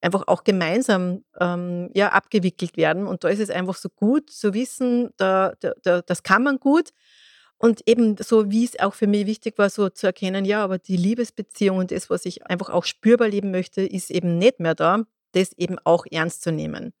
einfach 0.00 0.24
auch 0.26 0.42
gemeinsam 0.44 1.24
ähm, 1.40 1.90
ja, 1.94 2.08
abgewickelt 2.08 2.76
werden. 2.76 3.06
Und 3.06 3.24
da 3.24 3.28
ist 3.28 3.38
es 3.38 3.50
einfach 3.50 3.76
so 3.76 3.88
gut 3.88 4.30
zu 4.30 4.52
wissen, 4.52 5.10
da, 5.16 5.54
da, 5.60 5.72
da, 5.82 6.02
das 6.02 6.22
kann 6.22 6.42
man 6.42 6.58
gut. 6.58 6.90
Und 7.64 7.82
eben 7.86 8.16
so, 8.18 8.50
wie 8.50 8.64
es 8.64 8.80
auch 8.80 8.92
für 8.92 9.06
mich 9.06 9.24
wichtig 9.26 9.56
war, 9.56 9.70
so 9.70 9.88
zu 9.88 10.08
erkennen, 10.08 10.44
ja, 10.44 10.64
aber 10.64 10.78
die 10.78 10.96
Liebesbeziehung 10.96 11.78
und 11.78 11.92
das, 11.92 12.10
was 12.10 12.26
ich 12.26 12.44
einfach 12.48 12.70
auch 12.70 12.84
spürbar 12.84 13.28
leben 13.28 13.52
möchte, 13.52 13.82
ist 13.82 14.10
eben 14.10 14.36
nicht 14.36 14.58
mehr 14.58 14.74
da, 14.74 15.04
das 15.30 15.52
eben 15.52 15.78
auch 15.84 16.04
ernst 16.10 16.42
zu 16.42 16.50
nehmen. 16.50 16.92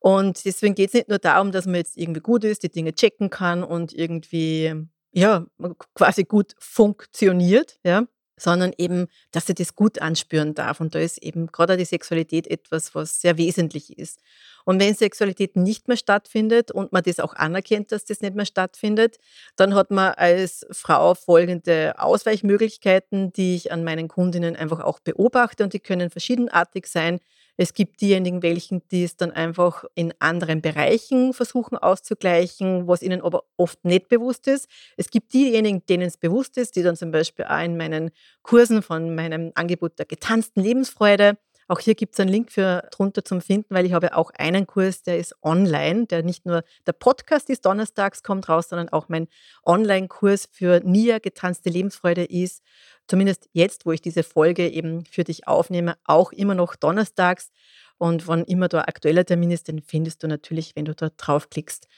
Und 0.00 0.44
deswegen 0.44 0.74
geht 0.74 0.88
es 0.88 0.94
nicht 0.94 1.08
nur 1.08 1.20
darum, 1.20 1.52
dass 1.52 1.66
man 1.66 1.76
jetzt 1.76 1.96
irgendwie 1.96 2.20
gut 2.20 2.42
ist, 2.42 2.64
die 2.64 2.68
Dinge 2.68 2.94
checken 2.94 3.30
kann 3.30 3.62
und 3.62 3.92
irgendwie, 3.92 4.74
ja, 5.12 5.46
quasi 5.94 6.24
gut 6.24 6.56
funktioniert, 6.58 7.78
ja, 7.84 8.08
sondern 8.36 8.72
eben, 8.76 9.08
dass 9.32 9.46
sie 9.46 9.54
das 9.54 9.74
gut 9.74 10.00
anspüren 10.00 10.54
darf. 10.54 10.80
Und 10.80 10.94
da 10.94 10.98
ist 10.98 11.18
eben 11.22 11.46
gerade 11.48 11.76
die 11.76 11.84
Sexualität 11.84 12.46
etwas, 12.46 12.94
was 12.94 13.20
sehr 13.20 13.38
wesentlich 13.38 13.98
ist. 13.98 14.20
Und 14.64 14.80
wenn 14.80 14.94
Sexualität 14.94 15.56
nicht 15.56 15.86
mehr 15.88 15.96
stattfindet 15.96 16.72
und 16.72 16.92
man 16.92 17.02
das 17.04 17.20
auch 17.20 17.34
anerkennt, 17.34 17.92
dass 17.92 18.04
das 18.04 18.20
nicht 18.20 18.34
mehr 18.34 18.46
stattfindet, 18.46 19.18
dann 19.54 19.74
hat 19.74 19.90
man 19.90 20.12
als 20.14 20.66
Frau 20.72 21.14
folgende 21.14 21.94
Ausweichmöglichkeiten, 21.98 23.32
die 23.32 23.54
ich 23.54 23.72
an 23.72 23.84
meinen 23.84 24.08
Kundinnen 24.08 24.56
einfach 24.56 24.80
auch 24.80 24.98
beobachte 25.00 25.62
und 25.62 25.72
die 25.72 25.80
können 25.80 26.10
verschiedenartig 26.10 26.86
sein. 26.88 27.20
Es 27.56 27.72
gibt 27.72 28.00
diejenigen, 28.00 28.42
welchen, 28.42 28.82
die 28.90 29.04
es 29.04 29.16
dann 29.16 29.32
einfach 29.32 29.84
in 29.94 30.12
anderen 30.18 30.60
Bereichen 30.60 31.32
versuchen 31.32 31.78
auszugleichen, 31.78 32.86
was 32.86 33.02
ihnen 33.02 33.22
aber 33.22 33.44
oft 33.56 33.84
nicht 33.84 34.08
bewusst 34.08 34.46
ist. 34.46 34.68
Es 34.96 35.10
gibt 35.10 35.32
diejenigen, 35.32 35.84
denen 35.86 36.06
es 36.06 36.18
bewusst 36.18 36.58
ist, 36.58 36.76
die 36.76 36.82
dann 36.82 36.96
zum 36.96 37.10
Beispiel 37.10 37.46
auch 37.46 37.62
in 37.64 37.76
meinen 37.76 38.10
Kursen 38.42 38.82
von 38.82 39.14
meinem 39.14 39.52
Angebot 39.54 39.98
der 39.98 40.06
getanzten 40.06 40.62
Lebensfreude 40.62 41.38
Auch 41.68 41.80
hier 41.80 41.96
gibt 41.96 42.14
es 42.14 42.20
einen 42.20 42.30
Link 42.30 42.52
für 42.52 42.88
drunter 42.92 43.24
zum 43.24 43.40
Finden, 43.40 43.74
weil 43.74 43.86
ich 43.86 43.92
habe 43.92 44.16
auch 44.16 44.30
einen 44.38 44.66
Kurs, 44.66 45.02
der 45.02 45.18
ist 45.18 45.34
online, 45.42 46.06
der 46.06 46.22
nicht 46.22 46.46
nur 46.46 46.62
der 46.86 46.92
Podcast 46.92 47.50
ist 47.50 47.66
donnerstags, 47.66 48.22
kommt 48.22 48.48
raus, 48.48 48.68
sondern 48.68 48.88
auch 48.90 49.08
mein 49.08 49.26
Online-Kurs 49.64 50.48
für 50.52 50.80
NIA 50.84 51.18
getanzte 51.18 51.70
Lebensfreude 51.70 52.24
ist, 52.24 52.62
zumindest 53.08 53.48
jetzt, 53.52 53.84
wo 53.84 53.92
ich 53.92 54.00
diese 54.00 54.22
Folge 54.22 54.68
eben 54.68 55.04
für 55.06 55.24
dich 55.24 55.48
aufnehme, 55.48 55.96
auch 56.04 56.30
immer 56.32 56.54
noch 56.54 56.76
donnerstags. 56.76 57.50
Und 57.98 58.28
wann 58.28 58.44
immer 58.44 58.68
da 58.68 58.82
aktueller 58.82 59.24
Termin 59.24 59.50
ist, 59.50 59.68
den 59.68 59.80
findest 59.80 60.22
du 60.22 60.28
natürlich, 60.28 60.76
wenn 60.76 60.84
du 60.84 60.94
dort 60.94 61.14
draufklickst. 61.16 61.88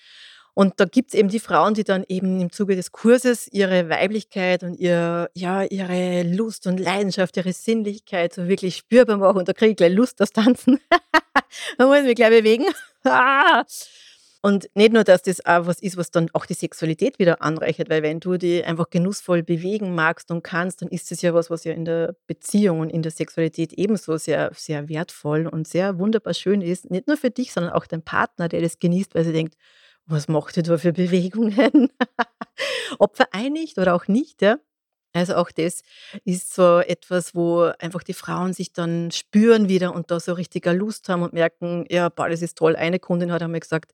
Und 0.59 0.81
da 0.81 0.87
gibt 0.87 1.11
es 1.11 1.15
eben 1.15 1.29
die 1.29 1.38
Frauen, 1.38 1.75
die 1.75 1.85
dann 1.85 2.05
eben 2.09 2.41
im 2.41 2.50
Zuge 2.50 2.75
des 2.75 2.91
Kurses 2.91 3.47
ihre 3.53 3.88
Weiblichkeit 3.88 4.65
und 4.65 4.75
ihr, 4.75 5.31
ja, 5.33 5.62
ihre 5.62 6.25
Lust 6.25 6.67
und 6.67 6.81
Leidenschaft, 6.81 7.37
ihre 7.37 7.53
Sinnlichkeit 7.53 8.35
so 8.35 8.49
wirklich 8.49 8.75
spürbar 8.75 9.19
machen. 9.19 9.38
Und 9.38 9.47
da 9.47 9.53
kriege 9.53 9.71
ich 9.71 9.77
gleich 9.77 9.93
Lust 9.93 10.21
aufs 10.21 10.33
Tanzen. 10.33 10.81
da 11.79 11.87
muss 11.87 11.99
ich 11.99 12.07
mich 12.07 12.17
gleich 12.17 12.31
bewegen. 12.31 12.65
Und 14.43 14.69
nicht 14.75 14.93
nur, 14.93 15.05
dass 15.05 15.23
das 15.23 15.47
auch 15.47 15.67
was 15.67 15.81
ist, 15.81 15.97
was 15.97 16.11
dann 16.11 16.29
auch 16.33 16.45
die 16.45 16.55
Sexualität 16.55 17.21
wieder 17.21 17.41
anreichert, 17.41 17.88
weil 17.88 18.03
wenn 18.03 18.19
du 18.19 18.37
die 18.37 18.65
einfach 18.65 18.91
genussvoll 18.91 19.45
bewegen 19.45 19.95
magst 19.95 20.31
und 20.33 20.43
kannst, 20.43 20.83
dann 20.83 20.88
ist 20.88 21.11
das 21.11 21.23
ja 21.23 21.35
was, 21.35 21.50
was 21.50 21.65
ja 21.65 21.73
in 21.73 21.85
der 21.85 22.17
Beziehung 22.27 22.81
und 22.81 22.91
in 22.91 23.03
der 23.03 23.12
Sexualität 23.12 23.73
ebenso 23.75 24.17
sehr, 24.17 24.50
sehr 24.55 24.88
wertvoll 24.88 25.47
und 25.47 25.69
sehr 25.69 26.00
wunderbar 26.00 26.35
schön 26.35 26.62
ist. 26.62 26.91
Nicht 26.91 27.07
nur 27.07 27.17
für 27.17 27.31
dich, 27.31 27.53
sondern 27.53 27.73
auch 27.73 27.87
dein 27.87 28.03
Partner, 28.03 28.49
der 28.49 28.61
das 28.61 28.81
genießt, 28.81 29.15
weil 29.15 29.25
sie 29.25 29.33
denkt, 29.33 29.55
was 30.09 30.29
macht 30.29 30.57
ihr 30.57 30.62
da 30.62 30.79
für 30.79 30.93
Bewegungen? 30.93 31.91
Ob 32.99 33.17
vereinigt 33.17 33.79
oder 33.79 33.95
auch 33.95 34.09
nicht, 34.09 34.43
ja. 34.43 34.59
Also 35.15 35.37
auch 35.37 35.50
das 35.50 35.83
ist 36.25 36.55
so 36.55 36.79
etwas, 36.81 37.35
wo 37.35 37.71
einfach 37.79 38.03
die 38.03 38.15
Frauen 38.15 38.53
sich 38.53 38.73
dann 38.73 39.11
spüren 39.11 39.69
wieder 39.69 39.95
und 39.95 40.11
da 40.11 40.21
so 40.21 40.35
richtiger 40.35 40.75
Lust 40.75 41.09
haben 41.09 41.23
und 41.23 41.33
merken, 41.33 41.87
ja, 41.88 42.09
boah, 42.09 42.29
das 42.29 42.43
ist 42.43 42.59
toll. 42.59 42.77
Eine 42.77 42.99
Kundin 42.99 43.33
hat 43.33 43.43
einmal 43.43 43.61
gesagt, 43.61 43.93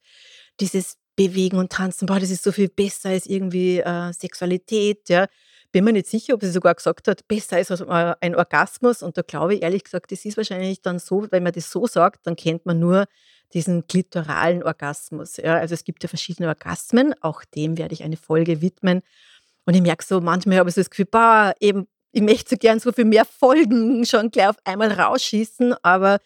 dieses 0.61 0.97
Bewegen 1.17 1.59
und 1.59 1.71
Tanzen, 1.71 2.07
boah, 2.07 2.19
das 2.19 2.31
ist 2.31 2.43
so 2.43 2.53
viel 2.53 2.69
besser 2.69 3.11
als 3.11 3.27
irgendwie 3.27 3.79
äh, 3.79 4.13
Sexualität, 4.13 5.09
ja. 5.09 5.27
Bin 5.75 5.83
mir 5.83 5.93
nicht 5.93 6.07
sicher, 6.07 6.35
ob 6.35 6.41
sie 6.41 6.53
sogar 6.53 6.73
gesagt 6.77 7.09
hat, 7.09 7.27
besser 7.27 7.57
als 7.57 7.69
äh, 7.69 8.15
ein 8.21 8.37
Orgasmus. 8.37 9.03
Und 9.03 9.19
da 9.19 9.23
glaube 9.23 9.57
ich 9.57 9.63
ehrlich 9.63 9.83
gesagt, 9.83 10.13
das 10.13 10.25
ist 10.25 10.37
wahrscheinlich 10.37 10.83
dann 10.83 11.01
so, 11.01 11.27
wenn 11.33 11.43
man 11.43 11.53
das 11.53 11.69
so 11.69 11.89
sagt, 11.89 12.29
dann 12.29 12.37
kennt 12.37 12.65
man 12.65 12.79
nur 12.79 13.07
diesen 13.55 13.85
klitoralen 13.89 14.63
Orgasmus. 14.63 15.37
Ja. 15.37 15.57
Also 15.57 15.75
es 15.75 15.83
gibt 15.83 16.05
ja 16.05 16.09
verschiedene 16.09 16.47
Orgasmen, 16.47 17.13
auch 17.23 17.43
dem 17.57 17.77
werde 17.77 17.93
ich 17.93 18.05
eine 18.05 18.17
Folge 18.17 18.61
widmen. 18.61 19.03
Und 19.67 19.75
ich 19.75 19.83
merke 19.83 20.05
so, 20.05 20.21
manchmal 20.21 20.59
habe 20.59 20.69
ich 20.69 20.77
so 20.77 20.81
das 20.81 20.91
Gefühl, 20.91 21.07
boah, 21.07 21.57
eben, 21.59 21.89
ich 22.13 22.23
möchte 22.23 22.51
so 22.51 22.57
gern 22.57 22.79
so 22.79 22.93
viel 22.93 23.05
mehr 23.05 23.25
Folgen 23.25 24.07
schon 24.07 24.31
gleich 24.31 24.51
auf 24.51 24.59
einmal 24.63 24.93
rausschießen, 24.93 25.75
aber 25.83 26.21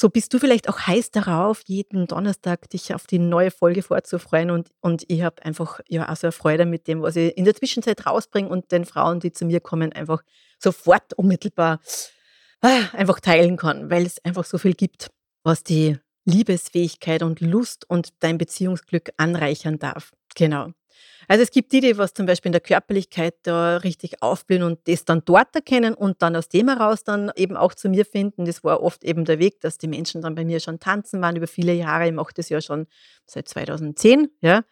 so 0.00 0.08
bist 0.08 0.32
du 0.32 0.38
vielleicht 0.38 0.68
auch 0.68 0.78
heiß 0.78 1.10
darauf, 1.10 1.62
jeden 1.66 2.06
Donnerstag 2.06 2.70
dich 2.70 2.94
auf 2.94 3.08
die 3.08 3.18
neue 3.18 3.50
Folge 3.50 3.82
vorzufreuen 3.82 4.52
und, 4.52 4.70
und 4.80 5.04
ich 5.08 5.22
habe 5.22 5.44
einfach 5.44 5.80
ja 5.88 6.08
auch 6.08 6.14
so 6.14 6.28
eine 6.28 6.32
Freude 6.32 6.66
mit 6.66 6.86
dem, 6.86 7.02
was 7.02 7.16
ich 7.16 7.36
in 7.36 7.44
der 7.44 7.56
Zwischenzeit 7.56 8.06
rausbringe 8.06 8.48
und 8.48 8.70
den 8.70 8.84
Frauen, 8.84 9.18
die 9.18 9.32
zu 9.32 9.44
mir 9.44 9.58
kommen, 9.58 9.92
einfach 9.92 10.22
sofort 10.60 11.14
unmittelbar 11.14 11.80
ah, 12.60 12.82
einfach 12.92 13.18
teilen 13.18 13.56
kann, 13.56 13.90
weil 13.90 14.06
es 14.06 14.24
einfach 14.24 14.44
so 14.44 14.56
viel 14.56 14.74
gibt, 14.74 15.10
was 15.42 15.64
die 15.64 15.98
Liebesfähigkeit 16.24 17.24
und 17.24 17.40
Lust 17.40 17.84
und 17.90 18.10
dein 18.20 18.38
Beziehungsglück 18.38 19.10
anreichern 19.16 19.80
darf. 19.80 20.12
Genau. 20.36 20.70
Also 21.28 21.42
es 21.42 21.50
gibt 21.50 21.72
die, 21.72 21.80
die 21.80 21.98
was 21.98 22.14
zum 22.14 22.26
Beispiel 22.26 22.48
in 22.48 22.52
der 22.52 22.60
Körperlichkeit 22.60 23.34
da 23.42 23.78
richtig 23.78 24.22
aufblühen 24.22 24.62
und 24.62 24.86
das 24.88 25.04
dann 25.04 25.22
dort 25.24 25.54
erkennen 25.54 25.94
und 25.94 26.22
dann 26.22 26.36
aus 26.36 26.48
dem 26.48 26.68
heraus 26.68 27.04
dann 27.04 27.30
eben 27.36 27.56
auch 27.56 27.74
zu 27.74 27.88
mir 27.88 28.04
finden. 28.04 28.44
Das 28.44 28.64
war 28.64 28.82
oft 28.82 29.04
eben 29.04 29.24
der 29.24 29.38
Weg, 29.38 29.60
dass 29.60 29.78
die 29.78 29.88
Menschen 29.88 30.22
dann 30.22 30.34
bei 30.34 30.44
mir 30.44 30.60
schon 30.60 30.80
tanzen 30.80 31.20
waren 31.20 31.36
über 31.36 31.46
viele 31.46 31.72
Jahre. 31.72 32.06
Ich 32.06 32.14
mache 32.14 32.32
das 32.34 32.48
ja 32.48 32.60
schon 32.60 32.86
seit 33.26 33.48
2010, 33.48 34.28
ja. 34.40 34.62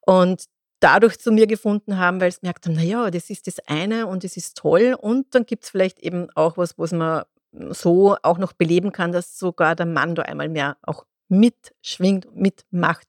Und 0.00 0.44
dadurch 0.80 1.18
zu 1.18 1.32
mir 1.32 1.46
gefunden 1.46 1.98
haben, 1.98 2.20
weil 2.20 2.30
sie 2.30 2.40
merkt 2.42 2.66
haben, 2.66 2.74
naja, 2.74 3.10
das 3.10 3.30
ist 3.30 3.46
das 3.46 3.58
eine 3.66 4.06
und 4.06 4.24
das 4.24 4.36
ist 4.36 4.56
toll. 4.56 4.96
Und 5.00 5.34
dann 5.34 5.46
gibt 5.46 5.64
es 5.64 5.70
vielleicht 5.70 5.98
eben 6.00 6.28
auch 6.34 6.56
was, 6.58 6.78
was 6.78 6.92
man 6.92 7.24
so 7.70 8.16
auch 8.22 8.38
noch 8.38 8.52
beleben 8.52 8.92
kann, 8.92 9.12
dass 9.12 9.38
sogar 9.38 9.74
der 9.74 9.86
Mann 9.86 10.14
da 10.14 10.22
einmal 10.22 10.48
mehr 10.48 10.76
auch 10.82 11.06
mitschwingt, 11.28 12.34
mitmacht. 12.34 13.08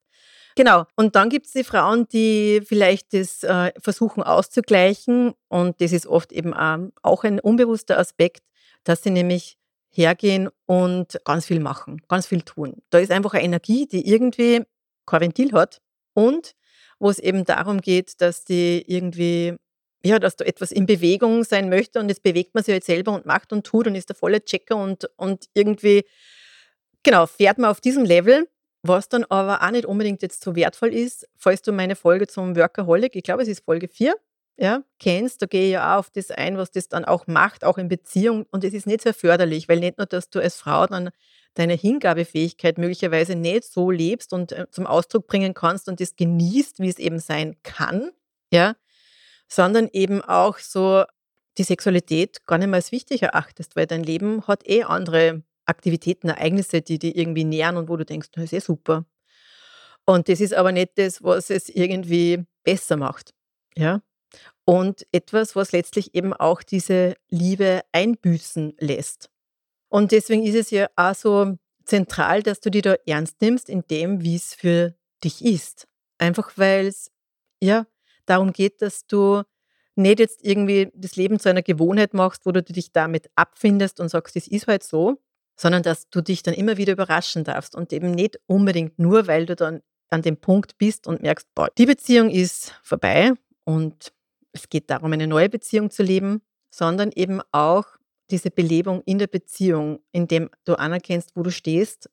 Genau. 0.57 0.85
Und 0.95 1.15
dann 1.15 1.29
gibt 1.29 1.45
es 1.45 1.51
die 1.51 1.63
Frauen, 1.63 2.07
die 2.07 2.61
vielleicht 2.65 3.13
das 3.13 3.43
äh, 3.43 3.71
versuchen 3.79 4.23
auszugleichen. 4.23 5.35
Und 5.49 5.79
das 5.81 5.91
ist 5.91 6.07
oft 6.07 6.31
eben 6.31 6.51
auch 6.55 7.23
ein 7.23 7.39
unbewusster 7.39 7.99
Aspekt, 7.99 8.41
dass 8.83 9.03
sie 9.03 9.11
nämlich 9.11 9.59
hergehen 9.91 10.49
und 10.65 11.19
ganz 11.25 11.45
viel 11.45 11.59
machen, 11.59 12.01
ganz 12.07 12.25
viel 12.25 12.41
tun. 12.41 12.81
Da 12.89 12.97
ist 12.97 13.11
einfach 13.11 13.35
eine 13.35 13.43
Energie, 13.43 13.87
die 13.87 14.09
irgendwie 14.09 14.63
kein 15.05 15.21
Ventil 15.21 15.53
hat 15.53 15.79
und 16.13 16.53
wo 16.97 17.11
es 17.11 17.19
eben 17.19 17.45
darum 17.45 17.79
geht, 17.79 18.19
dass 18.19 18.43
die 18.43 18.83
irgendwie 18.87 19.55
ja, 20.03 20.17
dass 20.17 20.37
da 20.37 20.45
etwas 20.45 20.71
in 20.71 20.87
Bewegung 20.87 21.43
sein 21.43 21.69
möchte 21.69 21.99
und 21.99 22.09
jetzt 22.09 22.23
bewegt 22.23 22.55
man 22.55 22.63
sich 22.63 22.71
halt 22.71 22.83
selber 22.83 23.13
und 23.13 23.25
macht 23.27 23.53
und 23.53 23.65
tut 23.65 23.87
und 23.87 23.95
ist 23.95 24.09
der 24.09 24.15
volle 24.15 24.43
Checker 24.43 24.75
und, 24.75 25.09
und 25.17 25.45
irgendwie, 25.53 26.03
genau, 27.03 27.25
fährt 27.25 27.57
man 27.57 27.69
auf 27.69 27.81
diesem 27.81 28.05
Level, 28.05 28.47
was 28.87 29.09
dann 29.09 29.23
aber 29.25 29.61
auch 29.61 29.71
nicht 29.71 29.85
unbedingt 29.85 30.21
jetzt 30.21 30.43
so 30.43 30.55
wertvoll 30.55 30.93
ist, 30.93 31.27
falls 31.35 31.61
du 31.61 31.71
meine 31.71 31.95
Folge 31.95 32.27
zum 32.27 32.55
Workaholic, 32.55 33.15
ich 33.15 33.23
glaube, 33.23 33.43
es 33.43 33.47
ist 33.47 33.63
Folge 33.65 33.87
4, 33.87 34.15
ja, 34.59 34.83
kennst, 34.99 35.41
da 35.41 35.45
gehe 35.45 35.65
ich 35.65 35.71
ja 35.73 35.93
auch 35.93 35.99
auf 35.99 36.09
das 36.09 36.31
ein, 36.31 36.57
was 36.57 36.71
das 36.71 36.89
dann 36.89 37.05
auch 37.05 37.27
macht, 37.27 37.63
auch 37.63 37.77
in 37.77 37.89
Beziehung. 37.89 38.45
Und 38.49 38.63
es 38.63 38.73
ist 38.73 38.87
nicht 38.87 39.01
sehr 39.01 39.13
förderlich, 39.13 39.69
weil 39.69 39.79
nicht 39.79 39.99
nur, 39.99 40.07
dass 40.07 40.31
du 40.31 40.39
als 40.39 40.55
Frau 40.55 40.87
dann 40.87 41.11
deine 41.53 41.73
Hingabefähigkeit 41.73 42.79
möglicherweise 42.79 43.35
nicht 43.35 43.65
so 43.65 43.91
lebst 43.91 44.33
und 44.33 44.51
äh, 44.51 44.65
zum 44.71 44.87
Ausdruck 44.87 45.27
bringen 45.27 45.53
kannst 45.53 45.87
und 45.87 45.99
das 45.99 46.15
genießt, 46.15 46.79
wie 46.79 46.89
es 46.89 46.97
eben 46.97 47.19
sein 47.19 47.55
kann, 47.63 48.11
ja, 48.51 48.75
sondern 49.47 49.89
eben 49.93 50.21
auch 50.21 50.57
so 50.57 51.03
die 51.57 51.63
Sexualität 51.63 52.45
gar 52.45 52.57
nicht 52.57 52.67
mehr 52.67 52.75
als 52.75 52.91
wichtig 52.91 53.23
erachtest, 53.23 53.75
weil 53.75 53.87
dein 53.87 54.03
Leben 54.03 54.45
hat 54.47 54.67
eh 54.67 54.83
andere 54.83 55.43
Aktivitäten, 55.67 56.29
Ereignisse, 56.29 56.81
die 56.81 56.97
dich 56.97 57.15
irgendwie 57.15 57.43
nähern 57.43 57.77
und 57.77 57.89
wo 57.89 57.97
du 57.97 58.05
denkst, 58.05 58.29
das 58.31 58.45
ist 58.45 58.53
eh 58.53 58.59
super. 58.59 59.05
Und 60.05 60.29
das 60.29 60.39
ist 60.39 60.53
aber 60.53 60.71
nicht 60.71 60.97
das, 60.97 61.21
was 61.21 61.49
es 61.49 61.69
irgendwie 61.69 62.45
besser 62.63 62.97
macht. 62.97 63.33
Ja? 63.75 64.01
Und 64.65 65.05
etwas, 65.11 65.55
was 65.55 65.73
letztlich 65.73 66.15
eben 66.15 66.33
auch 66.33 66.63
diese 66.63 67.15
Liebe 67.29 67.81
einbüßen 67.91 68.75
lässt. 68.79 69.29
Und 69.89 70.11
deswegen 70.11 70.43
ist 70.43 70.55
es 70.55 70.71
ja 70.71 70.87
auch 70.95 71.15
so 71.15 71.57
zentral, 71.85 72.43
dass 72.43 72.59
du 72.59 72.69
die 72.69 72.81
da 72.81 72.95
ernst 73.05 73.41
nimmst 73.41 73.69
in 73.69 73.83
dem, 73.89 74.21
wie 74.21 74.35
es 74.35 74.53
für 74.53 74.95
dich 75.23 75.43
ist. 75.43 75.87
Einfach 76.17 76.51
weil 76.55 76.87
es 76.87 77.11
ja 77.61 77.85
darum 78.25 78.51
geht, 78.51 78.81
dass 78.81 79.07
du 79.07 79.43
nicht 79.95 80.19
jetzt 80.19 80.43
irgendwie 80.43 80.91
das 80.93 81.15
Leben 81.15 81.39
zu 81.39 81.49
einer 81.49 81.63
Gewohnheit 81.63 82.13
machst, 82.13 82.45
wo 82.45 82.51
du 82.51 82.61
dich 82.61 82.91
damit 82.91 83.29
abfindest 83.35 83.99
und 83.99 84.09
sagst, 84.09 84.35
es 84.35 84.47
ist 84.47 84.67
halt 84.67 84.83
so, 84.83 85.17
sondern 85.57 85.83
dass 85.83 86.09
du 86.09 86.21
dich 86.21 86.43
dann 86.43 86.53
immer 86.53 86.77
wieder 86.77 86.93
überraschen 86.93 87.43
darfst 87.43 87.75
und 87.75 87.91
eben 87.91 88.11
nicht 88.11 88.39
unbedingt 88.45 88.97
nur, 88.99 89.27
weil 89.27 89.45
du 89.45 89.55
dann 89.55 89.81
an 90.09 90.21
dem 90.21 90.37
Punkt 90.37 90.77
bist 90.77 91.07
und 91.07 91.21
merkst, 91.21 91.47
boah, 91.53 91.69
die 91.77 91.85
Beziehung 91.85 92.29
ist 92.29 92.73
vorbei 92.83 93.33
und 93.65 94.13
es 94.53 94.69
geht 94.69 94.89
darum, 94.89 95.11
eine 95.11 95.27
neue 95.27 95.49
Beziehung 95.49 95.89
zu 95.89 96.03
leben, 96.03 96.41
sondern 96.69 97.11
eben 97.11 97.41
auch 97.51 97.85
diese 98.29 98.51
Belebung 98.51 99.01
in 99.05 99.19
der 99.19 99.27
Beziehung, 99.27 99.99
indem 100.11 100.49
du 100.65 100.75
anerkennst, 100.75 101.31
wo 101.35 101.43
du 101.43 101.51
stehst 101.51 102.09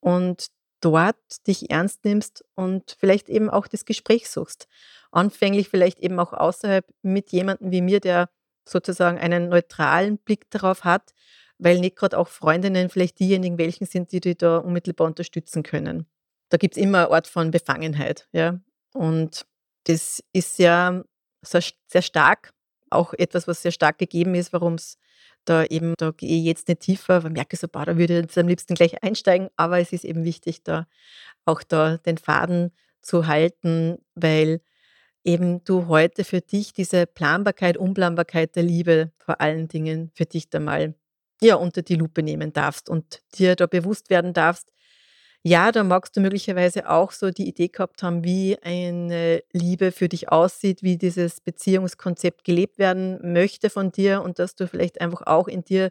und 0.00 0.48
dort 0.80 1.16
dich 1.46 1.70
ernst 1.70 2.04
nimmst 2.04 2.44
und 2.54 2.96
vielleicht 2.98 3.28
eben 3.28 3.50
auch 3.50 3.66
das 3.66 3.84
Gespräch 3.84 4.28
suchst. 4.28 4.68
Anfänglich 5.10 5.68
vielleicht 5.68 5.98
eben 5.98 6.18
auch 6.20 6.32
außerhalb 6.32 6.86
mit 7.02 7.32
jemandem 7.32 7.70
wie 7.70 7.80
mir, 7.80 8.00
der 8.00 8.28
sozusagen 8.64 9.18
einen 9.18 9.48
neutralen 9.48 10.18
Blick 10.18 10.50
darauf 10.50 10.84
hat, 10.84 11.12
weil 11.58 11.80
nicht 11.80 11.96
gerade 11.96 12.18
auch 12.18 12.28
Freundinnen 12.28 12.88
vielleicht 12.88 13.18
diejenigen 13.18 13.58
welchen 13.58 13.86
sind, 13.86 14.12
die 14.12 14.20
dich 14.20 14.38
da 14.38 14.58
unmittelbar 14.58 15.06
unterstützen 15.06 15.62
können. 15.62 16.06
Da 16.48 16.56
gibt 16.56 16.76
es 16.76 16.82
immer 16.82 17.06
eine 17.06 17.14
Art 17.14 17.26
von 17.26 17.50
Befangenheit. 17.50 18.28
Ja? 18.32 18.60
Und 18.94 19.46
das 19.84 20.22
ist 20.32 20.58
ja 20.58 21.02
sehr, 21.42 21.62
sehr 21.86 22.02
stark, 22.02 22.52
auch 22.90 23.12
etwas, 23.14 23.46
was 23.46 23.62
sehr 23.62 23.72
stark 23.72 23.98
gegeben 23.98 24.34
ist, 24.34 24.52
warum 24.52 24.74
es 24.74 24.98
da 25.44 25.64
eben, 25.64 25.94
da 25.98 26.10
gehe 26.10 26.38
ich 26.38 26.44
jetzt 26.44 26.68
nicht 26.68 26.80
tiefer, 26.80 27.24
weil 27.24 27.30
merke 27.30 27.56
so, 27.56 27.66
da 27.66 27.96
würde 27.96 28.14
ich 28.14 28.22
jetzt 28.22 28.38
am 28.38 28.48
liebsten 28.48 28.74
gleich 28.74 29.02
einsteigen, 29.02 29.48
aber 29.56 29.78
es 29.78 29.92
ist 29.92 30.04
eben 30.04 30.24
wichtig, 30.24 30.62
da 30.62 30.86
auch 31.44 31.62
da 31.62 31.96
den 31.98 32.18
Faden 32.18 32.72
zu 33.02 33.26
halten, 33.26 33.98
weil 34.14 34.60
eben 35.24 35.64
du 35.64 35.88
heute 35.88 36.24
für 36.24 36.40
dich 36.40 36.72
diese 36.72 37.06
Planbarkeit, 37.06 37.76
Unplanbarkeit 37.76 38.56
der 38.56 38.62
Liebe 38.62 39.12
vor 39.18 39.40
allen 39.40 39.68
Dingen 39.68 40.10
für 40.14 40.26
dich 40.26 40.50
da 40.50 40.60
mal 40.60 40.94
ja, 41.40 41.56
unter 41.56 41.82
die 41.82 41.94
Lupe 41.96 42.22
nehmen 42.22 42.52
darfst 42.52 42.88
und 42.90 43.20
dir 43.34 43.56
da 43.56 43.66
bewusst 43.66 44.10
werden 44.10 44.32
darfst, 44.32 44.72
ja, 45.44 45.70
da 45.72 45.84
magst 45.84 46.16
du 46.16 46.20
möglicherweise 46.20 46.90
auch 46.90 47.12
so 47.12 47.30
die 47.30 47.48
Idee 47.48 47.68
gehabt 47.68 48.02
haben, 48.02 48.24
wie 48.24 48.58
eine 48.62 49.42
Liebe 49.52 49.92
für 49.92 50.08
dich 50.08 50.30
aussieht, 50.30 50.82
wie 50.82 50.98
dieses 50.98 51.40
Beziehungskonzept 51.40 52.44
gelebt 52.44 52.78
werden 52.78 53.18
möchte 53.32 53.70
von 53.70 53.92
dir 53.92 54.22
und 54.22 54.38
dass 54.40 54.56
du 54.56 54.66
vielleicht 54.66 55.00
einfach 55.00 55.22
auch 55.26 55.46
in 55.48 55.64
dir 55.64 55.90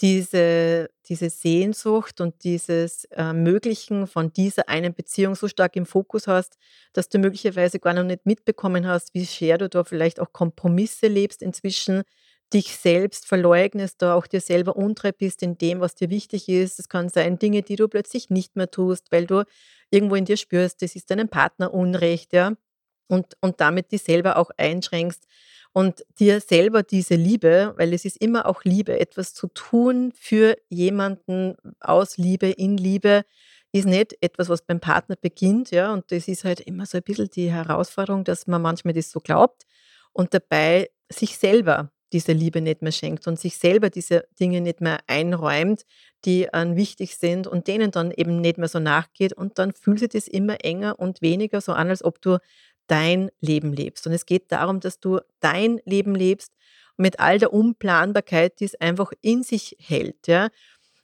diese, 0.00 0.88
diese 1.08 1.28
Sehnsucht 1.28 2.20
und 2.22 2.42
dieses 2.44 3.04
Ermöglichen 3.06 4.06
von 4.06 4.32
dieser 4.32 4.68
einen 4.68 4.94
Beziehung 4.94 5.34
so 5.34 5.46
stark 5.48 5.76
im 5.76 5.84
Fokus 5.84 6.26
hast, 6.26 6.56
dass 6.94 7.08
du 7.10 7.18
möglicherweise 7.18 7.78
gar 7.80 7.92
noch 7.92 8.04
nicht 8.04 8.24
mitbekommen 8.24 8.86
hast, 8.86 9.12
wie 9.14 9.24
sehr 9.24 9.58
du 9.58 9.68
da 9.68 9.84
vielleicht 9.84 10.18
auch 10.20 10.32
Kompromisse 10.32 11.06
lebst 11.06 11.42
inzwischen, 11.42 12.02
dich 12.52 12.76
selbst 12.76 13.26
verleugnest, 13.26 14.02
da 14.02 14.14
auch 14.14 14.26
dir 14.26 14.40
selber 14.40 14.76
untreu 14.76 15.12
bist 15.12 15.42
in 15.42 15.56
dem, 15.58 15.80
was 15.80 15.94
dir 15.94 16.10
wichtig 16.10 16.48
ist. 16.48 16.78
Es 16.78 16.88
kann 16.88 17.08
sein, 17.08 17.38
Dinge, 17.38 17.62
die 17.62 17.76
du 17.76 17.88
plötzlich 17.88 18.30
nicht 18.30 18.56
mehr 18.56 18.70
tust, 18.70 19.12
weil 19.12 19.26
du 19.26 19.44
irgendwo 19.90 20.14
in 20.16 20.24
dir 20.24 20.36
spürst, 20.36 20.82
das 20.82 20.96
ist 20.96 21.10
deinem 21.10 21.28
Partner 21.28 21.72
Unrecht, 21.72 22.32
ja, 22.32 22.54
und, 23.08 23.36
und 23.40 23.60
damit 23.60 23.92
dich 23.92 24.02
selber 24.02 24.36
auch 24.36 24.50
einschränkst 24.56 25.24
und 25.72 26.04
dir 26.18 26.40
selber 26.40 26.82
diese 26.82 27.14
Liebe, 27.14 27.74
weil 27.76 27.92
es 27.92 28.04
ist 28.04 28.16
immer 28.20 28.46
auch 28.46 28.64
Liebe, 28.64 28.98
etwas 28.98 29.34
zu 29.34 29.48
tun 29.48 30.12
für 30.14 30.56
jemanden 30.68 31.56
aus 31.80 32.18
Liebe, 32.18 32.48
in 32.48 32.76
Liebe, 32.76 33.24
ist 33.72 33.86
nicht 33.86 34.16
etwas, 34.20 34.48
was 34.48 34.62
beim 34.62 34.80
Partner 34.80 35.16
beginnt, 35.16 35.70
ja, 35.70 35.92
und 35.92 36.10
das 36.10 36.26
ist 36.28 36.44
halt 36.44 36.60
immer 36.60 36.86
so 36.86 36.98
ein 36.98 37.04
bisschen 37.04 37.30
die 37.30 37.50
Herausforderung, 37.52 38.24
dass 38.24 38.46
man 38.46 38.62
manchmal 38.62 38.94
das 38.94 39.10
so 39.10 39.20
glaubt 39.20 39.64
und 40.12 40.34
dabei 40.34 40.90
sich 41.08 41.36
selber 41.38 41.92
diese 42.12 42.32
Liebe 42.32 42.60
nicht 42.60 42.82
mehr 42.82 42.92
schenkt 42.92 43.26
und 43.26 43.38
sich 43.38 43.56
selber 43.56 43.90
diese 43.90 44.26
Dinge 44.38 44.60
nicht 44.60 44.80
mehr 44.80 44.98
einräumt, 45.06 45.84
die 46.24 46.52
an 46.52 46.76
wichtig 46.76 47.16
sind 47.16 47.46
und 47.46 47.66
denen 47.66 47.90
dann 47.90 48.10
eben 48.10 48.40
nicht 48.40 48.58
mehr 48.58 48.68
so 48.68 48.78
nachgeht 48.78 49.32
und 49.32 49.58
dann 49.58 49.72
fühlt 49.72 50.00
sich 50.00 50.08
das 50.10 50.28
immer 50.28 50.64
enger 50.64 50.98
und 50.98 51.22
weniger 51.22 51.60
so 51.60 51.72
an, 51.72 51.88
als 51.88 52.04
ob 52.04 52.20
du 52.20 52.38
dein 52.86 53.30
Leben 53.40 53.72
lebst. 53.72 54.06
Und 54.06 54.12
es 54.12 54.26
geht 54.26 54.50
darum, 54.50 54.80
dass 54.80 54.98
du 54.98 55.20
dein 55.38 55.80
Leben 55.84 56.14
lebst 56.14 56.52
mit 56.96 57.20
all 57.20 57.38
der 57.38 57.52
Unplanbarkeit, 57.52 58.60
die 58.60 58.64
es 58.64 58.74
einfach 58.80 59.12
in 59.22 59.42
sich 59.42 59.76
hält. 59.78 60.26
Ja? 60.26 60.48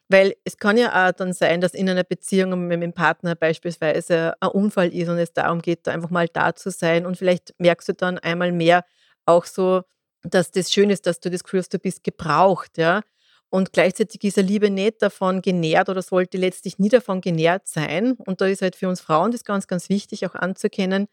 Weil 0.08 0.34
es 0.44 0.56
kann 0.58 0.76
ja 0.76 1.08
auch 1.08 1.12
dann 1.12 1.32
sein, 1.32 1.60
dass 1.60 1.74
in 1.74 1.88
einer 1.88 2.04
Beziehung 2.04 2.66
mit 2.66 2.82
dem 2.82 2.92
Partner 2.92 3.34
beispielsweise 3.34 4.34
ein 4.40 4.48
Unfall 4.50 4.92
ist 4.92 5.08
und 5.08 5.18
es 5.18 5.32
darum 5.32 5.62
geht, 5.62 5.86
da 5.86 5.92
einfach 5.92 6.10
mal 6.10 6.28
da 6.28 6.54
zu 6.54 6.70
sein. 6.70 7.06
Und 7.06 7.16
vielleicht 7.16 7.54
merkst 7.58 7.88
du 7.88 7.94
dann 7.94 8.18
einmal 8.18 8.52
mehr 8.52 8.84
auch 9.24 9.44
so, 9.44 9.82
dass 10.30 10.50
das 10.50 10.72
schön 10.72 10.90
ist, 10.90 11.06
dass 11.06 11.20
du 11.20 11.30
das 11.30 11.44
Gefühl 11.44 11.60
hast, 11.60 11.72
du 11.72 11.78
bist 11.78 12.04
gebraucht. 12.04 12.78
Ja? 12.78 13.02
Und 13.48 13.72
gleichzeitig 13.72 14.22
ist 14.24 14.38
eine 14.38 14.48
Liebe 14.48 14.70
nicht 14.70 15.02
davon 15.02 15.42
genährt 15.42 15.88
oder 15.88 16.02
sollte 16.02 16.38
letztlich 16.38 16.78
nie 16.78 16.88
davon 16.88 17.20
genährt 17.20 17.68
sein. 17.68 18.12
Und 18.12 18.40
da 18.40 18.46
ist 18.46 18.62
halt 18.62 18.76
für 18.76 18.88
uns 18.88 19.00
Frauen 19.00 19.32
das 19.32 19.44
ganz, 19.44 19.66
ganz 19.66 19.88
wichtig 19.88 20.26
auch 20.26 20.34
anzukennen, 20.34 21.08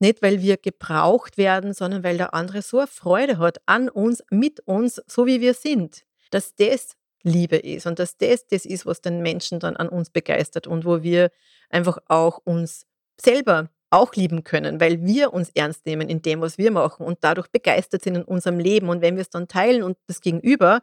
nicht, 0.00 0.22
weil 0.22 0.40
wir 0.40 0.56
gebraucht 0.58 1.38
werden, 1.38 1.74
sondern 1.74 2.04
weil 2.04 2.18
der 2.18 2.32
andere 2.32 2.62
so 2.62 2.78
eine 2.78 2.86
Freude 2.86 3.38
hat 3.38 3.58
an 3.66 3.88
uns, 3.88 4.22
mit 4.30 4.60
uns, 4.60 5.02
so 5.08 5.26
wie 5.26 5.40
wir 5.40 5.54
sind. 5.54 6.04
Dass 6.30 6.54
das 6.54 6.94
Liebe 7.24 7.56
ist 7.56 7.86
und 7.86 7.98
dass 7.98 8.16
das 8.16 8.46
das 8.46 8.64
ist, 8.64 8.86
was 8.86 9.00
den 9.00 9.22
Menschen 9.22 9.58
dann 9.58 9.76
an 9.76 9.88
uns 9.88 10.10
begeistert 10.10 10.66
und 10.66 10.84
wo 10.84 11.02
wir 11.02 11.30
einfach 11.68 11.98
auch 12.06 12.38
uns 12.44 12.86
selber 13.20 13.70
auch 13.90 14.14
lieben 14.14 14.44
können, 14.44 14.80
weil 14.80 15.04
wir 15.04 15.32
uns 15.32 15.50
ernst 15.54 15.86
nehmen 15.86 16.08
in 16.08 16.22
dem, 16.22 16.40
was 16.40 16.58
wir 16.58 16.70
machen 16.70 17.06
und 17.06 17.18
dadurch 17.22 17.48
begeistert 17.48 18.02
sind 18.02 18.16
in 18.16 18.24
unserem 18.24 18.58
Leben. 18.58 18.88
Und 18.88 19.00
wenn 19.02 19.16
wir 19.16 19.22
es 19.22 19.30
dann 19.30 19.48
teilen 19.48 19.82
und 19.82 19.96
das 20.06 20.20
Gegenüber 20.20 20.82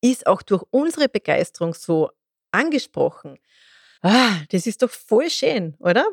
ist 0.00 0.26
auch 0.26 0.42
durch 0.42 0.62
unsere 0.70 1.08
Begeisterung 1.08 1.74
so 1.74 2.10
angesprochen, 2.52 3.38
ah, 4.02 4.36
das 4.50 4.66
ist 4.66 4.82
doch 4.82 4.90
voll 4.90 5.30
schön, 5.30 5.74
oder? 5.80 6.06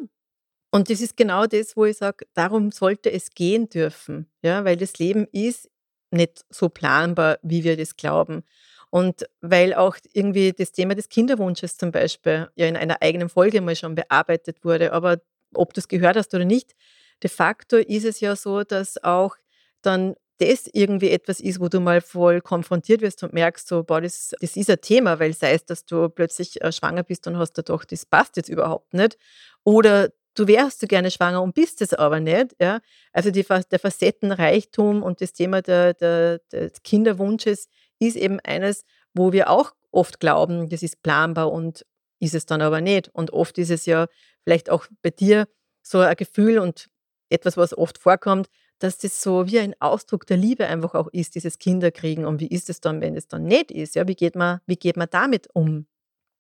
Und 0.72 0.90
das 0.90 1.02
ist 1.02 1.18
genau 1.18 1.46
das, 1.48 1.76
wo 1.76 1.86
ich 1.86 1.98
sage, 1.98 2.26
darum 2.34 2.72
sollte 2.72 3.12
es 3.12 3.32
gehen 3.32 3.70
dürfen, 3.70 4.32
ja, 4.42 4.64
weil 4.66 4.78
das 4.78 4.98
Leben 5.00 5.28
ist 5.32 5.70
nicht 6.12 6.46
so 6.50 6.70
planbar, 6.70 7.40
wie 7.42 7.64
wir 7.64 7.78
das 7.78 7.96
glauben. 7.98 8.44
Und 8.90 9.26
weil 9.42 9.74
auch 9.74 9.98
irgendwie 10.14 10.52
das 10.54 10.72
Thema 10.74 10.96
des 10.96 11.10
Kinderwunsches 11.10 11.78
zum 11.78 11.92
Beispiel 11.92 12.50
ja 12.56 12.68
in 12.68 12.76
einer 12.78 13.02
eigenen 13.02 13.30
Folge 13.30 13.62
mal 13.62 13.76
schon 13.76 13.96
bearbeitet 13.96 14.64
wurde, 14.66 14.92
aber 14.94 15.22
ob 15.54 15.74
du 15.74 15.80
es 15.80 15.88
gehört 15.88 16.16
hast 16.16 16.34
oder 16.34 16.46
nicht, 16.46 16.76
de 17.24 17.30
facto 17.30 17.78
ist 17.78 18.06
es 18.06 18.20
ja 18.20 18.36
so, 18.36 18.64
dass 18.64 19.04
auch 19.04 19.36
dann 19.82 20.16
das 20.42 20.68
irgendwie 20.74 21.12
etwas 21.12 21.40
ist, 21.40 21.60
wo 21.60 21.68
du 21.68 21.80
mal 21.80 22.02
voll 22.02 22.42
konfrontiert 22.42 23.02
wirst 23.02 23.22
und 23.22 23.32
merkst, 23.32 23.68
so, 23.68 23.84
boah, 23.84 24.02
das, 24.02 24.34
das 24.42 24.56
ist 24.56 24.72
ein 24.72 24.82
Thema, 24.82 25.20
weil 25.20 25.34
sei 25.34 25.54
es, 25.54 25.66
dass 25.66 25.86
du 25.86 26.10
plötzlich 26.10 26.60
äh, 26.62 26.72
schwanger 26.72 27.04
bist 27.04 27.28
und 27.28 27.38
hast 27.38 27.54
da 27.54 27.62
doch, 27.62 27.86
das 27.86 28.08
passt 28.08 28.38
jetzt 28.38 28.50
überhaupt 28.50 28.96
nicht. 28.96 29.20
Oder 29.64 30.10
du 30.34 30.48
wärst 30.48 30.80
so 30.80 30.88
gerne 30.88 31.12
schwanger 31.12 31.44
und 31.44 31.54
bist 31.54 31.82
es 31.82 31.94
aber 31.94 32.20
nicht. 32.20 32.56
Ja? 32.60 32.80
Also 33.14 33.30
die, 33.30 33.44
der 33.44 33.80
Facettenreichtum 33.80 35.04
und 35.04 35.22
das 35.22 35.34
Thema 35.34 35.62
der, 35.62 35.94
der, 35.94 36.40
des 36.52 36.82
Kinderwunsches 36.84 37.68
ist 38.00 38.16
eben 38.16 38.40
eines, 38.40 38.84
wo 39.14 39.32
wir 39.32 39.50
auch 39.50 39.74
oft 39.92 40.20
glauben, 40.20 40.70
das 40.70 40.82
ist 40.82 41.04
planbar 41.04 41.52
und 41.52 41.86
ist 42.22 42.36
es 42.36 42.46
dann 42.46 42.62
aber 42.62 42.80
nicht. 42.80 43.10
Und 43.10 43.34
oft 43.34 43.58
ist 43.58 43.72
es 43.72 43.86
ja 43.86 44.08
vielleicht 44.44 44.70
auch 44.70 44.86
bei 45.02 45.10
dir 45.10 45.48
so 45.82 46.00
ein 46.00 46.16
Gefühl 46.16 46.60
und 46.60 46.88
etwas, 47.30 47.58
was 47.58 47.78
oft 47.78 47.98
vorkommt, 47.98 48.48
dass 48.80 48.98
das 48.98 49.22
so 49.22 49.48
wie 49.48 49.60
ein 49.60 49.76
Ausdruck 49.80 50.26
der 50.26 50.38
Liebe 50.38 50.68
einfach 50.68 50.96
auch 50.96 51.08
ist, 51.12 51.36
dieses 51.36 51.60
Kinderkriegen. 51.60 52.26
Und 52.26 52.40
wie 52.40 52.48
ist 52.48 52.70
es 52.70 52.82
dann, 52.82 53.02
wenn 53.02 53.16
es 53.16 53.28
dann 53.28 53.44
nicht 53.44 53.72
ist? 53.72 53.96
Ja, 53.96 54.08
wie 54.08 54.16
geht 54.16 54.36
man, 54.36 54.60
wie 54.66 54.76
geht 54.76 54.98
man 54.98 55.08
damit 55.10 55.48
um? 55.54 55.88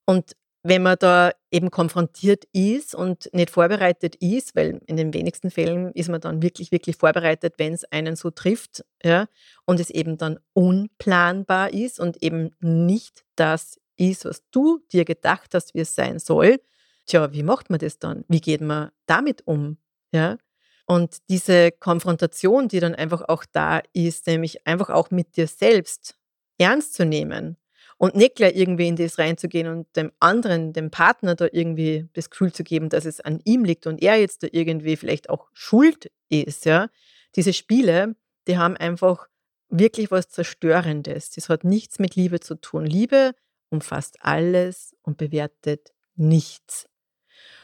Und 0.06 0.36
wenn 0.63 0.84
man 0.84 0.98
da 1.00 1.32
eben 1.50 1.72
konfrontiert 1.72 2.46
ist 2.54 2.94
und 2.94 3.30
nicht 3.34 3.50
vorbereitet 3.50 4.15
ist, 4.17 4.56
weil 4.56 4.80
in 4.86 4.96
den 4.96 5.13
wenigsten 5.13 5.50
Fällen 5.50 5.91
ist 5.94 6.10
man 6.10 6.22
dann 6.22 6.44
wirklich, 6.44 6.72
wirklich 6.72 6.98
vorbereitet, 6.98 7.56
wenn 7.58 7.74
es 7.74 7.84
einen 7.86 8.15
so 8.15 8.30
trifft, 8.30 8.84
ja, 9.04 9.28
und 9.65 9.80
es 9.80 9.89
eben 9.89 10.17
dann 10.17 10.39
unplanbar 10.54 11.74
ist 11.74 12.00
und 12.00 12.22
eben 12.22 12.52
nicht 12.60 13.24
das 13.36 13.81
ist, 14.10 14.26
was 14.26 14.44
du 14.52 14.80
dir 14.92 15.06
gedacht 15.06 15.54
hast, 15.54 15.74
wie 15.74 15.82
es 15.82 15.96
sein 15.96 16.20
soll. 16.20 16.60
Tja, 17.06 17.32
wie 17.34 17.44
macht 17.44 17.70
man 17.70 17.80
das 17.80 18.00
dann? 18.00 18.26
Wie 18.28 18.42
geht 18.42 18.62
man 18.62 18.92
damit 19.06 19.46
um? 19.48 19.78
Ja? 20.12 20.38
Und 20.86 21.18
diese 21.30 21.72
Konfrontation, 21.72 22.68
die 22.68 22.80
dann 22.80 22.96
einfach 22.96 23.22
auch 23.28 23.46
da 23.52 23.82
ist, 23.94 24.28
nämlich 24.28 24.66
einfach 24.68 24.90
auch 24.90 25.12
mit 25.12 25.38
dir 25.38 25.48
selbst 25.48 26.16
ernst 26.58 26.96
zu 26.96 27.06
nehmen 27.06 27.58
und 27.98 28.16
nicht 28.16 28.36
gleich 28.36 28.56
irgendwie 28.56 28.88
in 28.88 28.96
das 28.96 29.18
reinzugehen 29.18 29.68
und 29.68 29.96
dem 29.96 30.12
anderen, 30.20 30.74
dem 30.74 30.90
Partner 30.90 31.36
da 31.36 31.48
irgendwie 31.52 32.10
das 32.14 32.30
Gefühl 32.30 32.52
zu 32.52 32.64
geben, 32.64 32.90
dass 32.90 33.06
es 33.06 33.22
an 33.22 33.40
ihm 33.46 33.64
liegt 33.64 33.88
und 33.88 34.02
er 34.02 34.20
jetzt 34.20 34.44
da 34.44 34.48
irgendwie 34.52 34.96
vielleicht 34.96 35.30
auch 35.30 35.50
schuld 35.54 36.12
ist, 36.30 36.66
ja. 36.66 36.90
Diese 37.36 37.54
Spiele, 37.54 38.16
die 38.48 38.58
haben 38.58 38.76
einfach 38.76 39.28
wirklich 39.70 40.12
was 40.12 40.30
Zerstörendes. 40.30 41.32
Das 41.32 41.48
hat 41.48 41.64
nichts 41.64 42.00
mit 42.00 42.16
Liebe 42.16 42.40
zu 42.40 42.56
tun. 42.56 42.86
Liebe 42.86 43.34
umfasst 43.72 44.18
alles 44.22 44.96
und 45.02 45.18
bewertet 45.18 45.92
nichts. 46.16 46.88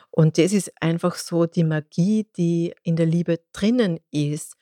Und 0.09 0.37
das 0.39 0.51
ist 0.51 0.71
einfach 0.81 1.15
so 1.15 1.45
die 1.45 1.63
Magie, 1.63 2.27
die 2.37 2.73
in 2.81 2.95
der 2.95 3.05
Liebe 3.05 3.39
drinnen 3.53 3.99
ist. 4.09 4.55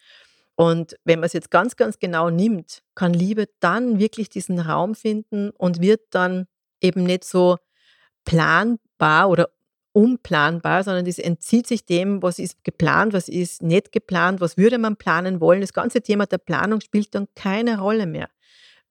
Und 0.55 0.97
wenn 1.05 1.19
man 1.19 1.27
es 1.27 1.33
jetzt 1.33 1.51
ganz, 1.51 1.75
ganz 1.75 1.99
genau 1.99 2.29
nimmt, 2.29 2.81
kann 2.93 3.13
Liebe 3.13 3.47
dann 3.59 3.99
wirklich 3.99 4.29
diesen 4.29 4.59
Raum 4.59 4.95
finden 4.95 5.51
und 5.51 5.81
wird 5.81 6.01
dann 6.11 6.47
eben 6.81 7.03
nicht 7.03 7.23
so 7.23 7.57
planbar 8.25 9.29
oder 9.29 9.49
unplanbar, 9.93 10.83
sondern 10.83 11.05
das 11.05 11.19
entzieht 11.19 11.67
sich 11.67 11.85
dem, 11.85 12.21
was 12.21 12.37
ist 12.37 12.63
geplant, 12.65 13.13
was 13.13 13.29
ist 13.29 13.61
nicht 13.61 13.93
geplant, 13.93 14.41
was 14.41 14.57
würde 14.57 14.77
man 14.77 14.97
planen 14.97 15.39
wollen. 15.39 15.61
Das 15.61 15.71
ganze 15.71 16.01
Thema 16.01 16.25
der 16.25 16.37
Planung 16.37 16.81
spielt 16.81 17.15
dann 17.15 17.29
keine 17.33 17.79
Rolle 17.79 18.05
mehr, 18.07 18.29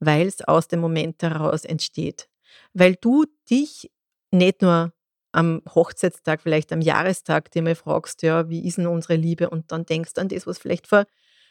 weil 0.01 0.27
es 0.27 0.40
aus 0.40 0.67
dem 0.69 0.81
Moment 0.81 1.23
heraus 1.23 1.67
entsteht. 1.67 2.29
Weil 2.75 2.97
du 2.97 3.25
dich 3.51 3.90
nicht 4.31 4.62
nur 4.62 4.93
am 5.33 5.62
Hochzeitstag, 5.75 6.43
vielleicht 6.43 6.73
am 6.73 6.81
Jahrestag 6.81 7.51
dir 7.51 7.62
mal 7.62 7.75
fragst, 7.75 8.23
ja, 8.23 8.49
wie 8.49 8.67
ist 8.67 8.79
denn 8.79 8.87
unsere 8.87 9.17
Liebe? 9.17 9.51
Und 9.51 9.73
dann 9.73 9.85
denkst 9.87 10.12
an 10.17 10.29
das, 10.29 10.47
was 10.47 10.59
vielleicht 10.59 10.87
vor 10.87 11.05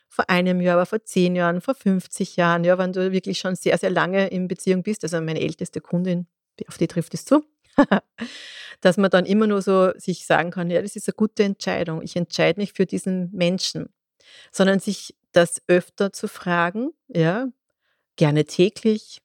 vor 0.09 0.29
einem 0.29 0.61
Jahr, 0.61 0.75
aber 0.75 0.85
vor 0.85 1.03
zehn 1.03 1.35
Jahren, 1.35 1.59
vor 1.59 1.73
50 1.75 2.35
Jahren, 2.35 2.63
ja, 2.63 2.77
wenn 2.77 2.93
du 2.93 3.11
wirklich 3.11 3.39
schon 3.39 3.55
sehr, 3.55 3.77
sehr 3.79 3.89
lange 3.89 4.27
in 4.27 4.47
Beziehung 4.47 4.83
bist, 4.83 5.03
also 5.03 5.19
meine 5.21 5.41
älteste 5.41 5.81
Kundin, 5.81 6.27
auf 6.67 6.77
die 6.77 6.87
trifft 6.87 7.15
es 7.15 7.25
zu, 7.25 7.43
dass 8.81 8.97
man 8.97 9.09
dann 9.09 9.25
immer 9.25 9.47
nur 9.47 9.61
so 9.61 9.91
sich 9.97 10.25
sagen 10.25 10.51
kann, 10.51 10.69
ja, 10.69 10.81
das 10.81 10.95
ist 10.95 11.07
eine 11.09 11.15
gute 11.15 11.43
Entscheidung, 11.43 12.01
ich 12.03 12.15
entscheide 12.15 12.59
mich 12.59 12.73
für 12.73 12.85
diesen 12.85 13.31
Menschen, 13.31 13.89
sondern 14.51 14.79
sich 14.79 15.15
das 15.33 15.61
öfter 15.67 16.13
zu 16.13 16.27
fragen, 16.27 16.91
ja, 17.07 17.47
gerne 18.17 18.45
täglich, 18.45 19.22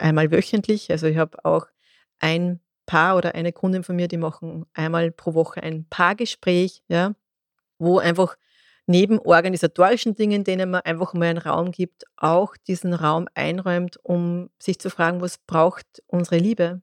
einmal 0.00 0.30
wöchentlich, 0.30 0.90
also 0.90 1.06
ich 1.06 1.16
habe 1.16 1.44
auch 1.44 1.66
ein 2.18 2.60
Paar 2.86 3.16
oder 3.16 3.34
eine 3.34 3.52
Kundin 3.52 3.84
von 3.84 3.96
mir, 3.96 4.08
die 4.08 4.16
machen 4.16 4.66
einmal 4.74 5.10
pro 5.12 5.34
Woche 5.34 5.62
ein 5.62 5.86
Paargespräch, 5.88 6.82
ja, 6.88 7.14
wo 7.78 7.98
einfach 7.98 8.36
neben 8.86 9.20
organisatorischen 9.20 10.16
Dingen, 10.16 10.42
denen 10.42 10.70
man 10.70 10.80
einfach 10.80 11.14
mal 11.14 11.28
einen 11.28 11.38
Raum 11.38 11.70
gibt, 11.70 12.04
auch 12.16 12.56
diesen 12.56 12.92
Raum 12.92 13.28
einräumt, 13.34 13.98
um 14.02 14.50
sich 14.58 14.80
zu 14.80 14.90
fragen, 14.90 15.20
was 15.20 15.38
braucht 15.38 15.86
unsere 16.08 16.38
Liebe? 16.38 16.82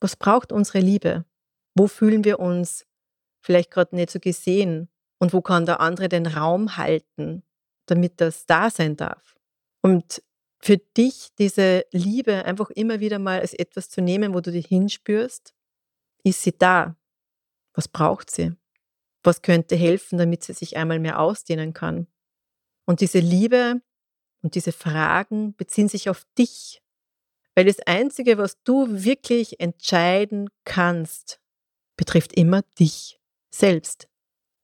Was 0.00 0.16
braucht 0.16 0.50
unsere 0.50 0.78
Liebe? 0.78 1.26
Wo 1.74 1.86
fühlen 1.86 2.24
wir 2.24 2.40
uns 2.40 2.86
vielleicht 3.42 3.70
gerade 3.70 3.94
nicht 3.94 4.10
so 4.10 4.18
gesehen? 4.18 4.88
Und 5.18 5.34
wo 5.34 5.42
kann 5.42 5.66
der 5.66 5.80
andere 5.80 6.08
den 6.08 6.26
Raum 6.26 6.78
halten, 6.78 7.42
damit 7.86 8.20
das 8.20 8.46
da 8.46 8.70
sein 8.70 8.96
darf? 8.96 9.36
Und 9.82 10.22
für 10.62 10.78
dich 10.78 11.30
diese 11.38 11.84
Liebe 11.90 12.44
einfach 12.44 12.70
immer 12.70 13.00
wieder 13.00 13.18
mal 13.18 13.40
als 13.40 13.52
etwas 13.52 13.90
zu 13.90 14.00
nehmen, 14.00 14.32
wo 14.32 14.40
du 14.40 14.52
dich 14.52 14.66
hinspürst? 14.66 15.54
Ist 16.22 16.42
sie 16.42 16.56
da? 16.56 16.96
Was 17.74 17.88
braucht 17.88 18.30
sie? 18.30 18.52
Was 19.24 19.42
könnte 19.42 19.76
helfen, 19.76 20.18
damit 20.18 20.44
sie 20.44 20.52
sich 20.52 20.76
einmal 20.76 21.00
mehr 21.00 21.18
ausdehnen 21.18 21.72
kann? 21.72 22.06
Und 22.84 23.00
diese 23.00 23.18
Liebe 23.18 23.80
und 24.42 24.54
diese 24.54 24.72
Fragen 24.72 25.54
beziehen 25.56 25.88
sich 25.88 26.08
auf 26.08 26.24
dich, 26.38 26.82
weil 27.54 27.64
das 27.64 27.80
Einzige, 27.80 28.38
was 28.38 28.62
du 28.62 28.86
wirklich 28.88 29.60
entscheiden 29.60 30.48
kannst, 30.64 31.40
betrifft 31.96 32.32
immer 32.34 32.62
dich 32.78 33.20
selbst 33.50 34.08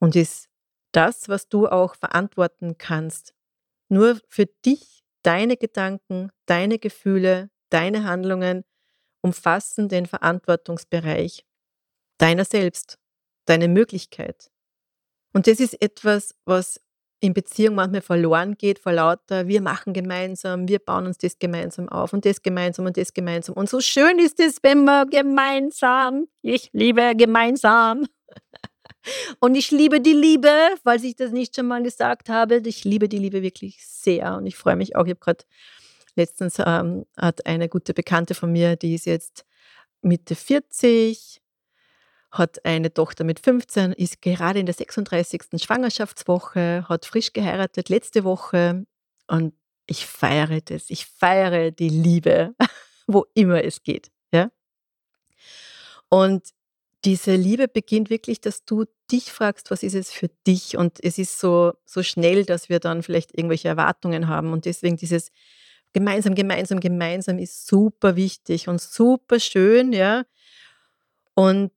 und 0.00 0.16
ist 0.16 0.48
das, 0.92 1.28
was 1.28 1.48
du 1.48 1.68
auch 1.68 1.94
verantworten 1.94 2.78
kannst. 2.78 3.34
Nur 3.88 4.20
für 4.28 4.46
dich, 4.46 4.97
deine 5.22 5.56
Gedanken, 5.56 6.30
deine 6.46 6.78
Gefühle, 6.78 7.50
deine 7.70 8.04
Handlungen 8.04 8.64
umfassen 9.22 9.88
den 9.88 10.06
Verantwortungsbereich 10.06 11.44
deiner 12.18 12.44
selbst, 12.44 12.98
deine 13.46 13.68
Möglichkeit. 13.68 14.50
Und 15.32 15.46
das 15.46 15.60
ist 15.60 15.80
etwas, 15.80 16.34
was 16.44 16.80
in 17.20 17.34
Beziehung 17.34 17.74
manchmal 17.74 18.02
verloren 18.02 18.56
geht 18.56 18.78
vor 18.78 18.92
lauter, 18.92 19.48
wir 19.48 19.60
machen 19.60 19.92
gemeinsam, 19.92 20.68
wir 20.68 20.78
bauen 20.78 21.06
uns 21.06 21.18
das 21.18 21.38
gemeinsam 21.38 21.88
auf 21.88 22.12
und 22.12 22.24
das 22.24 22.42
gemeinsam 22.42 22.86
und 22.86 22.96
das 22.96 23.12
gemeinsam. 23.12 23.56
Und 23.56 23.68
so 23.68 23.80
schön 23.80 24.18
ist 24.18 24.38
es, 24.38 24.62
wenn 24.62 24.84
wir 24.84 25.06
gemeinsam, 25.06 26.28
ich 26.42 26.70
liebe 26.72 27.14
gemeinsam. 27.16 28.06
Und 29.40 29.54
ich 29.54 29.70
liebe 29.70 30.00
die 30.00 30.12
Liebe, 30.12 30.50
falls 30.82 31.04
ich 31.04 31.16
das 31.16 31.30
nicht 31.32 31.56
schon 31.56 31.66
mal 31.66 31.82
gesagt 31.82 32.28
habe. 32.28 32.62
Ich 32.64 32.84
liebe 32.84 33.08
die 33.08 33.18
Liebe 33.18 33.42
wirklich 33.42 33.84
sehr. 33.86 34.36
Und 34.36 34.46
ich 34.46 34.56
freue 34.56 34.76
mich 34.76 34.96
auch. 34.96 35.04
Ich 35.04 35.10
habe 35.10 35.20
gerade 35.20 35.44
letztens 36.16 36.58
ähm, 36.58 37.06
hat 37.16 37.46
eine 37.46 37.68
gute 37.68 37.94
Bekannte 37.94 38.34
von 38.34 38.52
mir, 38.52 38.76
die 38.76 38.94
ist 38.94 39.06
jetzt 39.06 39.46
Mitte 40.02 40.34
40, 40.34 41.40
hat 42.30 42.64
eine 42.64 42.92
Tochter 42.92 43.24
mit 43.24 43.40
15, 43.40 43.92
ist 43.92 44.20
gerade 44.20 44.58
in 44.58 44.66
der 44.66 44.74
36. 44.74 45.42
Schwangerschaftswoche, 45.56 46.84
hat 46.88 47.06
frisch 47.06 47.32
geheiratet 47.32 47.88
letzte 47.88 48.24
Woche 48.24 48.84
und 49.28 49.54
ich 49.86 50.06
feiere 50.06 50.60
das. 50.60 50.90
Ich 50.90 51.06
feiere 51.06 51.70
die 51.70 51.88
Liebe, 51.88 52.54
wo 53.06 53.24
immer 53.34 53.64
es 53.64 53.82
geht. 53.82 54.10
Ja? 54.32 54.50
Und 56.10 56.50
diese 57.04 57.36
Liebe 57.36 57.68
beginnt 57.68 58.10
wirklich, 58.10 58.40
dass 58.40 58.64
du 58.64 58.84
dich 59.10 59.32
fragst, 59.32 59.70
was 59.70 59.82
ist 59.82 59.94
es 59.94 60.10
für 60.10 60.28
dich? 60.46 60.76
Und 60.76 61.02
es 61.02 61.18
ist 61.18 61.38
so, 61.38 61.72
so 61.84 62.02
schnell, 62.02 62.44
dass 62.44 62.68
wir 62.68 62.80
dann 62.80 63.02
vielleicht 63.02 63.36
irgendwelche 63.36 63.68
Erwartungen 63.68 64.28
haben. 64.28 64.52
Und 64.52 64.64
deswegen 64.64 64.96
dieses 64.96 65.30
gemeinsam, 65.92 66.34
gemeinsam, 66.34 66.80
gemeinsam 66.80 67.38
ist 67.38 67.66
super 67.66 68.16
wichtig 68.16 68.68
und 68.68 68.80
super 68.80 69.38
schön, 69.40 69.92
ja. 69.92 70.24
Und 71.34 71.72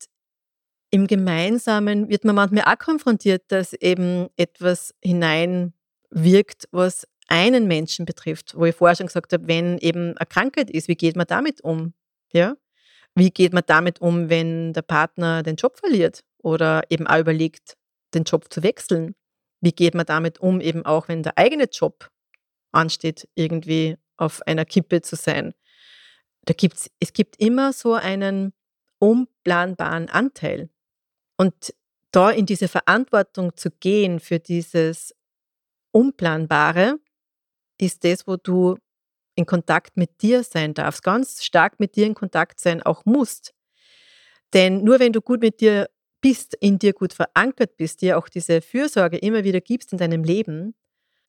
im 0.90 1.08
Gemeinsamen 1.08 2.10
wird 2.10 2.26
man 2.26 2.36
manchmal 2.36 2.66
auch 2.66 2.78
konfrontiert, 2.78 3.44
dass 3.50 3.74
eben 3.74 4.28
etwas 4.36 4.94
hineinwirkt, 5.02 6.68
was 6.72 7.08
einen 7.28 7.68
Menschen 7.68 8.06
betrifft, 8.06 8.56
wo 8.58 8.66
ich 8.66 8.76
vorher 8.76 8.98
schon 8.98 9.08
gesagt 9.08 9.32
habe, 9.32 9.48
wenn 9.48 9.78
eben 9.78 10.18
eine 10.18 10.26
Krankheit 10.28 10.70
ist, 10.70 10.90
wie 10.90 10.96
geht 10.96 11.16
man 11.16 11.28
damit 11.28 11.62
um? 11.62 11.94
Ja? 12.34 12.58
Wie 13.16 13.30
geht 13.30 13.54
man 13.54 13.64
damit 13.66 14.02
um, 14.02 14.30
wenn 14.30 14.74
der 14.74 14.84
Partner 14.84 15.44
den 15.44 15.56
Job 15.56 15.78
verliert 15.78 16.24
oder 16.38 16.84
eben 16.90 17.08
auch 17.08 17.20
überlegt, 17.20 17.76
den 18.14 18.24
Job 18.24 18.52
zu 18.52 18.64
wechseln? 18.64 19.16
Wie 19.62 19.74
geht 19.74 19.94
man 19.96 20.06
damit 20.06 20.40
um, 20.40 20.62
eben 20.62 20.86
auch 20.86 21.08
wenn 21.08 21.24
der 21.24 21.38
eigene 21.38 21.66
Job 21.66 22.10
ansteht, 22.72 23.28
irgendwie 23.36 23.98
auf 24.18 24.42
einer 24.44 24.66
Kippe 24.66 25.02
zu 25.02 25.16
sein? 25.16 25.54
Da 26.46 26.54
gibt's, 26.54 26.90
es 27.00 27.14
gibt 27.14 27.40
immer 27.40 27.74
so 27.74 27.94
einen 27.94 28.54
unplanbaren 29.00 30.10
Anteil. 30.10 30.70
Und 31.38 31.74
da 32.12 32.30
in 32.30 32.46
diese 32.46 32.68
Verantwortung 32.68 33.56
zu 33.56 33.72
gehen 33.72 34.20
für 34.20 34.40
dieses 34.40 35.14
Unplanbare, 35.92 37.00
ist 37.80 38.04
das, 38.04 38.28
wo 38.28 38.38
du 38.38 38.78
in 39.42 39.46
Kontakt 39.46 39.98
mit 39.98 40.22
dir 40.22 40.44
sein 40.44 40.74
darfst, 40.74 41.04
ganz 41.04 41.44
stark 41.44 41.80
mit 41.80 41.96
dir 41.96 42.06
in 42.06 42.16
Kontakt 42.16 42.60
sein 42.60 42.82
auch 42.84 43.06
musst. 43.06 43.54
Denn 44.54 44.84
nur 44.84 45.00
wenn 45.00 45.14
du 45.14 45.22
gut 45.22 45.42
mit 45.42 45.62
dir 45.62 45.90
bist, 46.22 46.56
in 46.60 46.78
dir 46.78 46.94
gut 46.94 47.14
verankert 47.14 47.78
bist, 47.78 48.02
dir 48.02 48.18
auch 48.18 48.30
diese 48.30 48.62
Fürsorge 48.62 49.18
immer 49.18 49.44
wieder 49.44 49.62
gibst 49.62 49.92
in 49.92 49.98
deinem 49.98 50.24
Leben, 50.24 50.76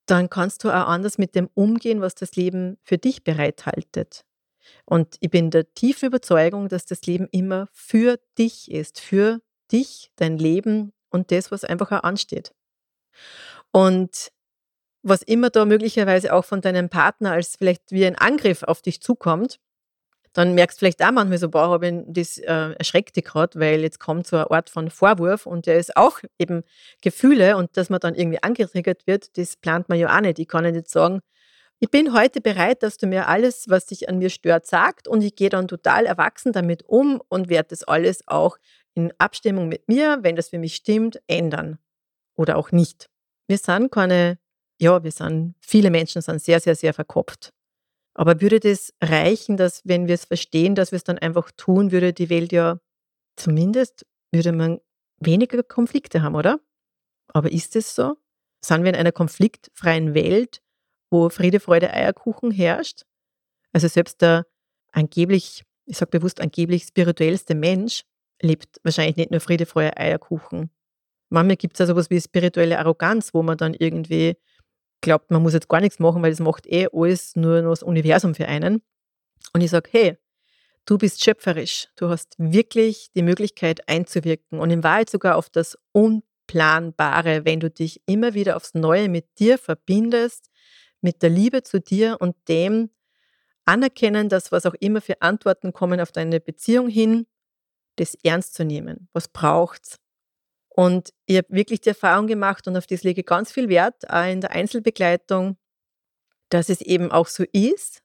dann 0.06 0.28
kannst 0.28 0.64
du 0.64 0.68
auch 0.68 0.88
anders 0.88 1.16
mit 1.16 1.34
dem 1.34 1.48
umgehen, 1.54 2.00
was 2.00 2.14
das 2.14 2.36
Leben 2.36 2.76
für 2.82 2.98
dich 2.98 3.24
bereithaltet. 3.24 4.24
Und 4.84 5.16
ich 5.20 5.30
bin 5.30 5.50
der 5.50 5.72
tiefen 5.74 6.06
Überzeugung, 6.06 6.68
dass 6.68 6.84
das 6.84 7.06
Leben 7.06 7.28
immer 7.30 7.68
für 7.72 8.18
dich 8.38 8.70
ist, 8.70 9.00
für 9.00 9.40
dich, 9.70 10.10
dein 10.16 10.38
Leben 10.38 10.92
und 11.10 11.30
das, 11.30 11.50
was 11.50 11.64
einfach 11.64 11.90
auch 11.92 12.02
ansteht. 12.02 12.52
Und 13.70 14.30
was 15.02 15.22
immer 15.22 15.50
da 15.50 15.64
möglicherweise 15.64 16.32
auch 16.32 16.44
von 16.44 16.60
deinem 16.60 16.88
Partner 16.88 17.32
als 17.32 17.56
vielleicht 17.56 17.90
wie 17.90 18.06
ein 18.06 18.16
Angriff 18.16 18.62
auf 18.62 18.82
dich 18.82 19.00
zukommt, 19.00 19.58
dann 20.32 20.54
merkst 20.54 20.78
du 20.78 20.80
vielleicht 20.80 21.02
auch 21.02 21.12
manchmal 21.12 21.38
so, 21.38 21.50
boah, 21.50 21.68
habe 21.68 21.88
ich 21.88 21.94
das 22.06 22.38
äh, 22.38 22.72
erschreckt 22.78 23.16
dich 23.16 23.24
gerade, 23.24 23.58
weil 23.60 23.80
jetzt 23.82 24.00
kommt 24.00 24.26
so 24.26 24.36
eine 24.36 24.50
Art 24.50 24.70
von 24.70 24.90
Vorwurf 24.90 25.46
und 25.46 25.66
der 25.66 25.78
ist 25.78 25.96
auch 25.96 26.20
eben 26.38 26.62
Gefühle 27.02 27.56
und 27.56 27.76
dass 27.76 27.90
man 27.90 28.00
dann 28.00 28.14
irgendwie 28.14 28.42
angetriggert 28.42 29.06
wird, 29.06 29.36
das 29.36 29.56
plant 29.56 29.88
man 29.88 29.98
ja 29.98 30.16
auch 30.16 30.20
nicht. 30.20 30.38
Ich 30.38 30.48
kann 30.48 30.64
nicht 30.64 30.88
sagen, 30.88 31.20
ich 31.80 31.90
bin 31.90 32.14
heute 32.14 32.40
bereit, 32.40 32.82
dass 32.82 32.96
du 32.96 33.06
mir 33.06 33.26
alles, 33.26 33.68
was 33.68 33.86
dich 33.86 34.08
an 34.08 34.18
mir 34.18 34.30
stört, 34.30 34.66
sagt 34.66 35.08
und 35.08 35.20
ich 35.22 35.34
gehe 35.34 35.48
dann 35.50 35.68
total 35.68 36.06
erwachsen 36.06 36.52
damit 36.52 36.84
um 36.84 37.20
und 37.28 37.48
werde 37.48 37.70
das 37.70 37.82
alles 37.84 38.26
auch 38.28 38.56
in 38.94 39.12
Abstimmung 39.18 39.68
mit 39.68 39.88
mir, 39.88 40.18
wenn 40.22 40.36
das 40.36 40.50
für 40.50 40.58
mich 40.58 40.76
stimmt, 40.76 41.20
ändern 41.26 41.78
oder 42.36 42.56
auch 42.56 42.70
nicht. 42.70 43.10
Wir 43.48 43.58
sind 43.58 43.90
keine, 43.90 44.38
ja, 44.82 45.04
wir 45.04 45.12
sind, 45.12 45.54
viele 45.60 45.90
Menschen 45.90 46.22
sind 46.22 46.42
sehr, 46.42 46.58
sehr, 46.58 46.74
sehr 46.74 46.92
verkopft. 46.92 47.52
Aber 48.14 48.40
würde 48.40 48.58
das 48.58 48.92
reichen, 49.00 49.56
dass 49.56 49.80
wenn 49.84 50.08
wir 50.08 50.14
es 50.14 50.24
verstehen, 50.24 50.74
dass 50.74 50.90
wir 50.90 50.96
es 50.96 51.04
dann 51.04 51.18
einfach 51.18 51.50
tun, 51.56 51.92
würde 51.92 52.12
die 52.12 52.28
Welt 52.28 52.52
ja 52.52 52.78
zumindest, 53.36 54.04
würde 54.32 54.52
man 54.52 54.80
weniger 55.18 55.62
Konflikte 55.62 56.22
haben, 56.22 56.34
oder? 56.34 56.60
Aber 57.28 57.50
ist 57.52 57.76
es 57.76 57.94
so? 57.94 58.16
Sind 58.62 58.82
wir 58.82 58.90
in 58.90 58.96
einer 58.96 59.12
konfliktfreien 59.12 60.14
Welt, 60.14 60.60
wo 61.10 61.28
Friede, 61.30 61.60
Freude, 61.60 61.92
Eierkuchen 61.92 62.50
herrscht? 62.50 63.02
Also 63.72 63.88
selbst 63.88 64.20
der 64.20 64.46
angeblich, 64.90 65.62
ich 65.86 65.96
sage 65.96 66.10
bewusst 66.10 66.40
angeblich 66.40 66.82
spirituellste 66.84 67.54
Mensch 67.54 68.02
lebt 68.42 68.80
wahrscheinlich 68.82 69.16
nicht 69.16 69.30
nur 69.30 69.40
Friede, 69.40 69.64
Freude, 69.64 69.96
Eierkuchen. 69.96 70.70
Manchmal 71.30 71.56
gibt 71.56 71.74
es 71.74 71.78
ja 71.78 71.86
sowas 71.86 72.10
wie 72.10 72.20
spirituelle 72.20 72.80
Arroganz, 72.80 73.32
wo 73.32 73.42
man 73.42 73.56
dann 73.56 73.74
irgendwie 73.74 74.36
glaubt, 75.02 75.30
man 75.30 75.42
muss 75.42 75.52
jetzt 75.52 75.68
gar 75.68 75.80
nichts 75.80 75.98
machen, 75.98 76.22
weil 76.22 76.30
das 76.30 76.40
macht 76.40 76.66
eh 76.66 76.88
alles 76.92 77.36
nur, 77.36 77.60
nur 77.60 77.72
das 77.72 77.82
Universum 77.82 78.34
für 78.34 78.48
einen. 78.48 78.82
Und 79.52 79.60
ich 79.60 79.70
sage, 79.70 79.90
hey, 79.92 80.16
du 80.86 80.96
bist 80.96 81.22
schöpferisch. 81.22 81.88
Du 81.96 82.08
hast 82.08 82.34
wirklich 82.38 83.10
die 83.14 83.22
Möglichkeit 83.22 83.86
einzuwirken 83.88 84.58
und 84.58 84.70
in 84.70 84.82
Wahrheit 84.82 85.10
sogar 85.10 85.36
auf 85.36 85.50
das 85.50 85.76
Unplanbare, 85.92 87.44
wenn 87.44 87.60
du 87.60 87.70
dich 87.70 88.00
immer 88.06 88.34
wieder 88.34 88.56
aufs 88.56 88.74
Neue 88.74 89.08
mit 89.08 89.38
dir 89.38 89.58
verbindest, 89.58 90.48
mit 91.02 91.22
der 91.22 91.30
Liebe 91.30 91.62
zu 91.62 91.80
dir 91.80 92.16
und 92.20 92.36
dem 92.48 92.90
anerkennen, 93.64 94.28
dass 94.28 94.52
was 94.52 94.66
auch 94.66 94.74
immer 94.80 95.00
für 95.00 95.20
Antworten 95.20 95.72
kommen 95.72 96.00
auf 96.00 96.12
deine 96.12 96.40
Beziehung 96.40 96.88
hin, 96.88 97.26
das 97.96 98.14
ernst 98.24 98.54
zu 98.54 98.64
nehmen. 98.64 99.08
Was 99.12 99.28
braucht's? 99.28 99.98
Und 100.74 101.12
ich 101.26 101.36
habe 101.36 101.48
wirklich 101.50 101.80
die 101.82 101.90
Erfahrung 101.90 102.26
gemacht 102.26 102.66
und 102.66 102.76
auf 102.76 102.86
das 102.86 103.02
lege 103.02 103.20
ich 103.20 103.26
ganz 103.26 103.52
viel 103.52 103.68
Wert, 103.68 104.04
in 104.04 104.40
der 104.40 104.52
Einzelbegleitung, 104.52 105.58
dass 106.48 106.68
es 106.68 106.80
eben 106.80 107.12
auch 107.12 107.26
so 107.26 107.44
ist, 107.52 108.02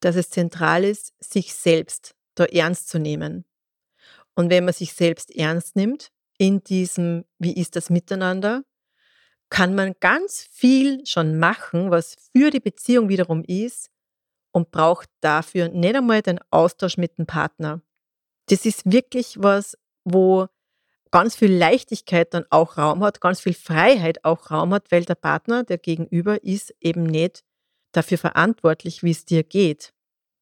dass 0.00 0.16
es 0.16 0.30
zentral 0.30 0.84
ist, 0.84 1.14
sich 1.20 1.54
selbst 1.54 2.14
da 2.34 2.44
ernst 2.44 2.88
zu 2.88 2.98
nehmen. 2.98 3.44
Und 4.34 4.50
wenn 4.50 4.64
man 4.64 4.74
sich 4.74 4.92
selbst 4.92 5.34
ernst 5.34 5.76
nimmt, 5.76 6.10
in 6.36 6.62
diesem, 6.64 7.24
wie 7.38 7.54
ist 7.54 7.76
das 7.76 7.90
miteinander, 7.90 8.64
kann 9.48 9.74
man 9.74 9.94
ganz 10.00 10.48
viel 10.50 11.06
schon 11.06 11.38
machen, 11.38 11.90
was 11.90 12.16
für 12.36 12.50
die 12.50 12.60
Beziehung 12.60 13.08
wiederum 13.08 13.44
ist 13.44 13.90
und 14.52 14.70
braucht 14.70 15.08
dafür 15.20 15.68
nicht 15.68 15.94
einmal 15.94 16.22
den 16.22 16.40
Austausch 16.50 16.96
mit 16.96 17.16
dem 17.18 17.26
Partner 17.26 17.82
das 18.46 18.66
ist 18.66 18.90
wirklich 18.90 19.36
was, 19.42 19.76
wo 20.04 20.48
ganz 21.14 21.36
viel 21.36 21.54
Leichtigkeit 21.56 22.34
dann 22.34 22.44
auch 22.50 22.76
Raum 22.76 23.04
hat, 23.04 23.20
ganz 23.20 23.40
viel 23.40 23.54
Freiheit 23.54 24.24
auch 24.24 24.50
Raum 24.50 24.74
hat, 24.74 24.90
weil 24.90 25.04
der 25.04 25.14
Partner, 25.14 25.62
der 25.62 25.78
Gegenüber, 25.78 26.42
ist 26.42 26.74
eben 26.80 27.04
nicht 27.04 27.44
dafür 27.92 28.18
verantwortlich, 28.18 29.04
wie 29.04 29.12
es 29.12 29.24
dir 29.24 29.44
geht. 29.44 29.94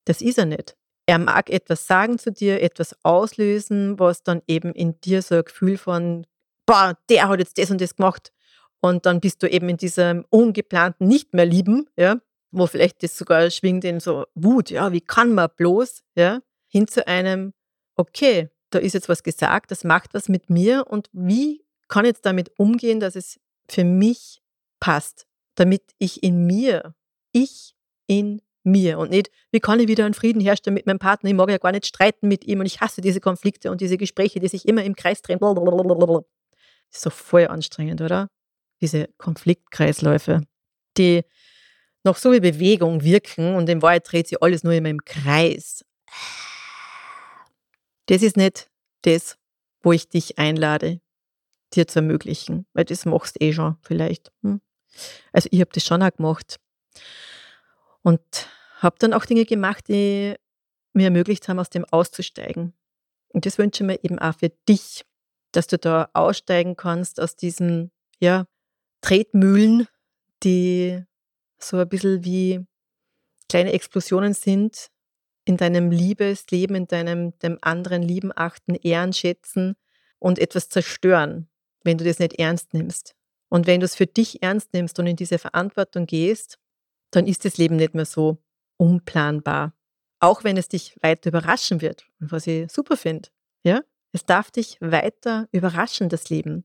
Das 0.07 0.23
ist 0.23 0.39
er 0.39 0.47
nicht. 0.47 0.75
Er 1.05 1.19
mag 1.19 1.51
etwas 1.51 1.87
sagen 1.87 2.19
zu 2.19 2.33
dir, 2.33 2.63
etwas 2.63 2.97
auslösen, 3.03 3.99
was 3.99 4.23
dann 4.23 4.41
eben 4.47 4.73
in 4.73 4.99
dir 5.03 5.21
so 5.21 5.35
ein 5.35 5.45
Gefühl 5.45 5.77
von, 5.77 6.27
boah, 6.65 6.97
der 7.11 7.29
hat 7.29 7.39
jetzt 7.39 7.59
das 7.59 7.71
und 7.71 7.83
das 7.83 7.97
gemacht. 7.97 8.33
Und 8.81 9.05
dann 9.05 9.21
bist 9.21 9.43
du 9.43 9.51
eben 9.51 9.69
in 9.69 9.77
diesem 9.77 10.25
ungeplanten 10.31 11.07
Nicht 11.07 11.35
mehr 11.35 11.45
lieben, 11.45 11.87
ja. 11.99 12.17
wo 12.51 12.67
vielleicht 12.67 13.03
das 13.03 13.19
sogar 13.19 13.51
schwingt 13.51 13.85
in 13.85 14.01
so 14.01 14.25
Wut, 14.35 14.71
ja, 14.71 14.91
wie 14.91 15.03
kann 15.03 15.35
man 15.35 15.51
bloß, 15.55 16.03
ja, 16.17 16.41
hin 16.67 16.89
zu 16.89 17.07
einem, 17.07 17.53
okay, 17.95 18.49
da 18.75 18.79
ist 18.79 18.95
jetzt 18.95 19.09
was 19.09 19.23
gesagt, 19.23 19.71
das 19.71 19.85
macht 19.85 20.15
was 20.15 20.29
mit 20.29 20.51
mir 20.51 20.87
und 20.89 21.09
wie 21.13 21.65
kann 21.89 22.05
jetzt 22.05 22.25
damit 22.25 22.51
umgehen, 22.59 23.01
dass 23.01 23.17
es 23.17 23.39
für 23.69 23.85
mich 23.85 24.43
passt, 24.81 25.27
damit 25.55 25.83
ich 25.99 26.23
in 26.23 26.47
mir, 26.47 26.95
ich 27.33 27.75
in 28.07 28.41
mir 28.65 28.99
und 28.99 29.11
nicht, 29.11 29.31
wie 29.51 29.61
kann 29.61 29.81
ich 29.81 29.89
wieder 29.89 30.05
einen 30.05 30.15
Frieden 30.15 30.41
herstellen 30.41 30.75
mit 30.75 30.87
meinem 30.87 30.99
Partner, 30.99 31.31
ich 31.31 31.37
mag 31.37 31.51
ja 31.51 31.59
gar 31.59 31.73
nicht 31.73 31.87
streiten 31.87 32.29
mit 32.29 32.45
ihm 32.45 32.61
und 32.61 32.67
ich 32.67 32.81
hasse 32.81 33.01
diese 33.01 33.21
Konflikte 33.21 33.71
und 33.71 33.81
diese 33.81 33.99
Gespräche, 33.99 34.41
die 34.41 34.49
sich 34.49 34.67
immer 34.67 34.85
im 34.85 34.97
Kreis 34.97 35.23
drehen. 35.23 35.39
Das 35.41 36.99
ist 36.99 37.03
so 37.03 37.11
voll 37.11 37.47
anstrengend, 37.47 38.01
oder? 38.01 38.29
Diese 38.81 39.09
Konfliktkreisläufe, 39.19 40.43
die 40.97 41.23
noch 42.05 42.17
so 42.17 42.33
wie 42.33 42.41
Bewegung 42.41 43.03
wirken 43.03 43.55
und 43.55 43.69
in 43.69 43.83
Wahrheit 43.83 44.11
dreht 44.11 44.29
sich 44.29 44.43
alles 44.43 44.65
nur 44.65 44.73
immer 44.73 44.89
im 44.89 45.05
Kreis. 45.05 45.85
Das 48.07 48.23
ist 48.23 48.37
nicht 48.37 48.71
das, 49.03 49.37
wo 49.83 49.93
ich 49.93 50.09
dich 50.09 50.39
einlade, 50.39 51.01
dir 51.75 51.87
zu 51.87 52.01
ermöglichen, 52.01 52.67
weil 52.73 52.85
das 52.85 53.05
machst 53.05 53.41
eh 53.41 53.53
schon 53.53 53.77
vielleicht. 53.83 54.33
Hm? 54.43 54.61
Also 55.33 55.49
ich 55.51 55.61
habe 55.61 55.71
das 55.73 55.85
schon 55.85 56.03
auch 56.03 56.13
gemacht 56.13 56.59
und 58.03 58.21
habe 58.79 58.97
dann 58.99 59.13
auch 59.13 59.25
Dinge 59.25 59.45
gemacht, 59.45 59.89
die 59.89 60.35
mir 60.93 61.05
ermöglicht 61.05 61.49
haben, 61.49 61.59
aus 61.59 61.71
dem 61.71 61.85
auszusteigen. 61.87 62.75
Und 63.29 63.47
das 63.47 63.59
wünsche 63.59 63.83
ich 63.83 63.87
mir 63.87 64.05
eben 64.05 64.19
auch 64.19 64.35
für 64.39 64.51
dich, 64.69 65.05
dass 65.53 65.67
du 65.67 65.79
da 65.79 66.11
aussteigen 66.13 66.77
kannst 66.77 67.21
aus 67.21 67.37
diesen 67.37 67.91
ja, 68.21 68.47
Tretmühlen, 69.01 69.89
die 70.43 71.03
so 71.59 71.79
ein 71.79 71.89
bisschen 71.89 72.25
wie 72.25 72.67
kleine 73.49 73.73
Explosionen 73.73 74.35
sind 74.35 74.91
in 75.45 75.57
deinem 75.57 75.91
Liebesleben, 75.91 76.77
in 76.77 76.87
deinem 76.87 77.39
dem 77.41 77.59
anderen 77.61 78.03
lieben, 78.03 78.33
achten, 78.35 78.75
ehren, 78.75 79.13
schätzen 79.13 79.77
und 80.19 80.39
etwas 80.39 80.69
zerstören, 80.69 81.49
wenn 81.83 81.99
du 81.99 82.05
das 82.05 82.19
nicht 82.19 82.35
ernst 82.35 82.75
nimmst. 82.75 83.15
Und 83.49 83.67
wenn 83.67 83.81
du 83.81 83.85
es 83.85 83.95
für 83.95 84.07
dich 84.07 84.43
ernst 84.43 84.73
nimmst 84.73 84.99
und 84.99 85.07
in 85.07 85.17
diese 85.17 85.39
Verantwortung 85.39 86.07
gehst, 86.07 86.59
dann 87.11 87.27
ist 87.27 87.45
das 87.45 87.59
Leben 87.59 87.77
nicht 87.77 87.95
mehr 87.95 88.07
so 88.07 88.39
unplanbar. 88.77 89.75
Auch 90.21 90.45
wenn 90.45 90.57
es 90.57 90.69
dich 90.69 90.97
weiter 91.03 91.29
überraschen 91.29 91.81
wird, 91.81 92.07
was 92.19 92.47
ich 92.47 92.71
super 92.73 92.97
finde. 92.97 93.29
Ja? 93.63 93.83
Es 94.13 94.25
darf 94.25 94.51
dich 94.51 94.79
weiter 94.81 95.49
überraschen, 95.53 96.09
das 96.09 96.31
Leben. 96.31 96.65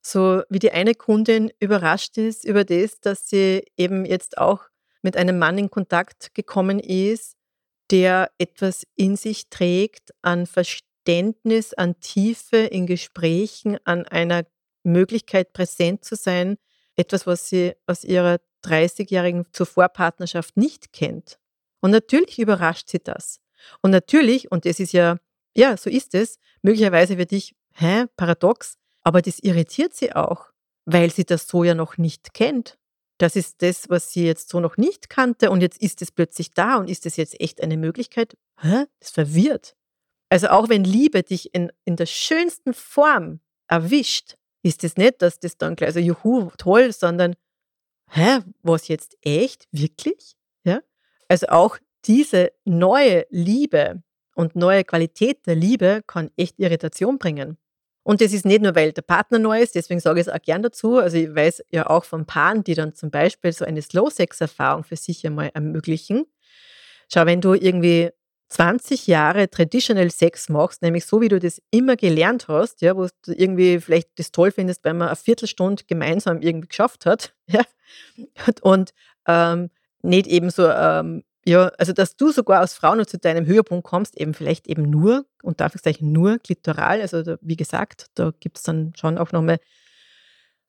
So 0.00 0.42
wie 0.48 0.60
die 0.60 0.70
eine 0.70 0.94
Kundin 0.94 1.50
überrascht 1.58 2.16
ist 2.16 2.44
über 2.44 2.64
das, 2.64 3.00
dass 3.00 3.28
sie 3.28 3.64
eben 3.76 4.04
jetzt 4.04 4.38
auch 4.38 4.62
mit 5.02 5.16
einem 5.16 5.38
Mann 5.38 5.58
in 5.58 5.70
Kontakt 5.70 6.34
gekommen 6.34 6.78
ist, 6.78 7.35
der 7.90 8.30
etwas 8.38 8.86
in 8.94 9.16
sich 9.16 9.48
trägt 9.48 10.12
an 10.22 10.46
Verständnis, 10.46 11.74
an 11.74 11.98
Tiefe 12.00 12.58
in 12.58 12.86
Gesprächen, 12.86 13.78
an 13.84 14.06
einer 14.06 14.44
Möglichkeit 14.82 15.52
präsent 15.52 16.04
zu 16.04 16.16
sein, 16.16 16.56
etwas, 16.96 17.26
was 17.26 17.48
sie 17.48 17.74
aus 17.86 18.04
ihrer 18.04 18.38
30-jährigen 18.64 19.46
Zuvorpartnerschaft 19.52 20.56
nicht 20.56 20.92
kennt. 20.92 21.38
Und 21.80 21.90
natürlich 21.90 22.38
überrascht 22.38 22.88
sie 22.88 22.98
das. 22.98 23.40
Und 23.82 23.90
natürlich, 23.90 24.50
und 24.50 24.64
das 24.64 24.80
ist 24.80 24.92
ja, 24.92 25.18
ja, 25.54 25.76
so 25.76 25.90
ist 25.90 26.14
es, 26.14 26.38
möglicherweise 26.62 27.16
für 27.16 27.26
dich, 27.26 27.54
hä, 27.74 28.06
paradox, 28.16 28.76
aber 29.02 29.22
das 29.22 29.38
irritiert 29.38 29.94
sie 29.94 30.14
auch, 30.14 30.46
weil 30.84 31.10
sie 31.10 31.24
das 31.24 31.46
so 31.46 31.64
ja 31.64 31.74
noch 31.74 31.96
nicht 31.98 32.34
kennt. 32.34 32.78
Das 33.18 33.34
ist 33.34 33.62
das, 33.62 33.88
was 33.88 34.12
sie 34.12 34.26
jetzt 34.26 34.50
so 34.50 34.60
noch 34.60 34.76
nicht 34.76 35.08
kannte 35.08 35.50
und 35.50 35.62
jetzt 35.62 35.80
ist 35.80 36.02
es 36.02 36.12
plötzlich 36.12 36.50
da 36.50 36.76
und 36.76 36.90
ist 36.90 37.06
es 37.06 37.16
jetzt 37.16 37.40
echt 37.40 37.62
eine 37.62 37.76
Möglichkeit? 37.76 38.36
Hä? 38.60 38.84
Das 39.00 39.10
verwirrt. 39.10 39.74
Also 40.28 40.48
auch 40.48 40.68
wenn 40.68 40.84
Liebe 40.84 41.22
dich 41.22 41.54
in, 41.54 41.72
in 41.84 41.96
der 41.96 42.06
schönsten 42.06 42.74
Form 42.74 43.40
erwischt, 43.68 44.36
ist 44.62 44.84
es 44.84 44.96
nicht, 44.96 45.22
dass 45.22 45.38
das 45.38 45.56
dann 45.56 45.76
gleich 45.76 45.94
so, 45.94 46.00
juhu, 46.00 46.50
toll, 46.58 46.92
sondern, 46.92 47.36
hä, 48.10 48.40
was 48.62 48.88
jetzt 48.88 49.16
echt? 49.22 49.68
Wirklich? 49.70 50.36
Ja? 50.64 50.80
Also 51.28 51.46
auch 51.48 51.78
diese 52.04 52.52
neue 52.64 53.26
Liebe 53.30 54.02
und 54.34 54.56
neue 54.56 54.84
Qualität 54.84 55.46
der 55.46 55.54
Liebe 55.54 56.02
kann 56.06 56.30
echt 56.36 56.58
Irritation 56.58 57.18
bringen. 57.18 57.56
Und 58.06 58.20
das 58.20 58.32
ist 58.32 58.46
nicht 58.46 58.62
nur, 58.62 58.76
weil 58.76 58.92
der 58.92 59.02
Partner 59.02 59.40
neu 59.40 59.60
ist, 59.60 59.74
deswegen 59.74 59.98
sage 59.98 60.20
ich 60.20 60.28
es 60.28 60.32
auch 60.32 60.40
gern 60.40 60.62
dazu. 60.62 60.98
Also 60.98 61.16
ich 61.16 61.34
weiß 61.34 61.64
ja 61.72 61.90
auch 61.90 62.04
von 62.04 62.24
Paaren, 62.24 62.62
die 62.62 62.74
dann 62.74 62.94
zum 62.94 63.10
Beispiel 63.10 63.52
so 63.52 63.64
eine 63.64 63.82
Slow-Sex-Erfahrung 63.82 64.84
für 64.84 64.94
sich 64.94 65.26
einmal 65.26 65.50
ermöglichen. 65.54 66.24
Schau, 67.12 67.26
wenn 67.26 67.40
du 67.40 67.54
irgendwie 67.54 68.10
20 68.50 69.08
Jahre 69.08 69.50
Traditional 69.50 70.08
Sex 70.12 70.48
machst, 70.48 70.82
nämlich 70.82 71.04
so, 71.04 71.20
wie 71.20 71.26
du 71.26 71.40
das 71.40 71.60
immer 71.72 71.96
gelernt 71.96 72.46
hast, 72.46 72.80
ja, 72.80 72.96
wo 72.96 73.08
du 73.24 73.32
irgendwie 73.32 73.80
vielleicht 73.80 74.16
das 74.20 74.30
toll 74.30 74.52
findest, 74.52 74.84
weil 74.84 74.94
man 74.94 75.08
eine 75.08 75.16
Viertelstunde 75.16 75.82
gemeinsam 75.88 76.42
irgendwie 76.42 76.68
geschafft 76.68 77.06
hat, 77.06 77.34
ja, 77.48 77.62
und 78.62 78.92
ähm, 79.26 79.68
nicht 80.02 80.28
eben 80.28 80.50
so 80.50 80.68
ähm, 80.68 81.24
ja, 81.46 81.68
also 81.78 81.92
dass 81.92 82.16
du 82.16 82.32
sogar 82.32 82.58
als 82.60 82.74
Frau 82.74 82.94
noch 82.96 83.06
zu 83.06 83.18
deinem 83.18 83.46
Höhepunkt 83.46 83.86
kommst, 83.86 84.18
eben 84.18 84.34
vielleicht 84.34 84.66
eben 84.66 84.82
nur, 84.82 85.26
und 85.42 85.60
darf 85.60 85.76
ich 85.76 85.82
sagen, 85.82 86.12
nur 86.12 86.38
klitoral. 86.38 87.00
Also 87.00 87.36
wie 87.40 87.56
gesagt, 87.56 88.10
da 88.14 88.32
gibt 88.40 88.58
es 88.58 88.64
dann 88.64 88.92
schon 88.96 89.16
auch 89.16 89.32
nochmal 89.32 89.58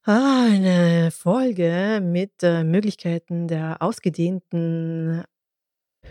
ah, 0.03 0.45
eine 0.45 1.09
Folge 1.11 1.99
mit 2.01 2.43
äh, 2.43 2.63
Möglichkeiten 2.63 3.47
der 3.47 3.81
ausgedehnten 3.81 5.23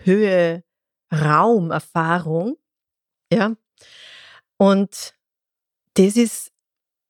Höhe-Raum-Erfahrung. 0.03 2.57
Ja. 3.31 3.55
Und 4.57 5.15
das 5.95 6.17
ist 6.17 6.51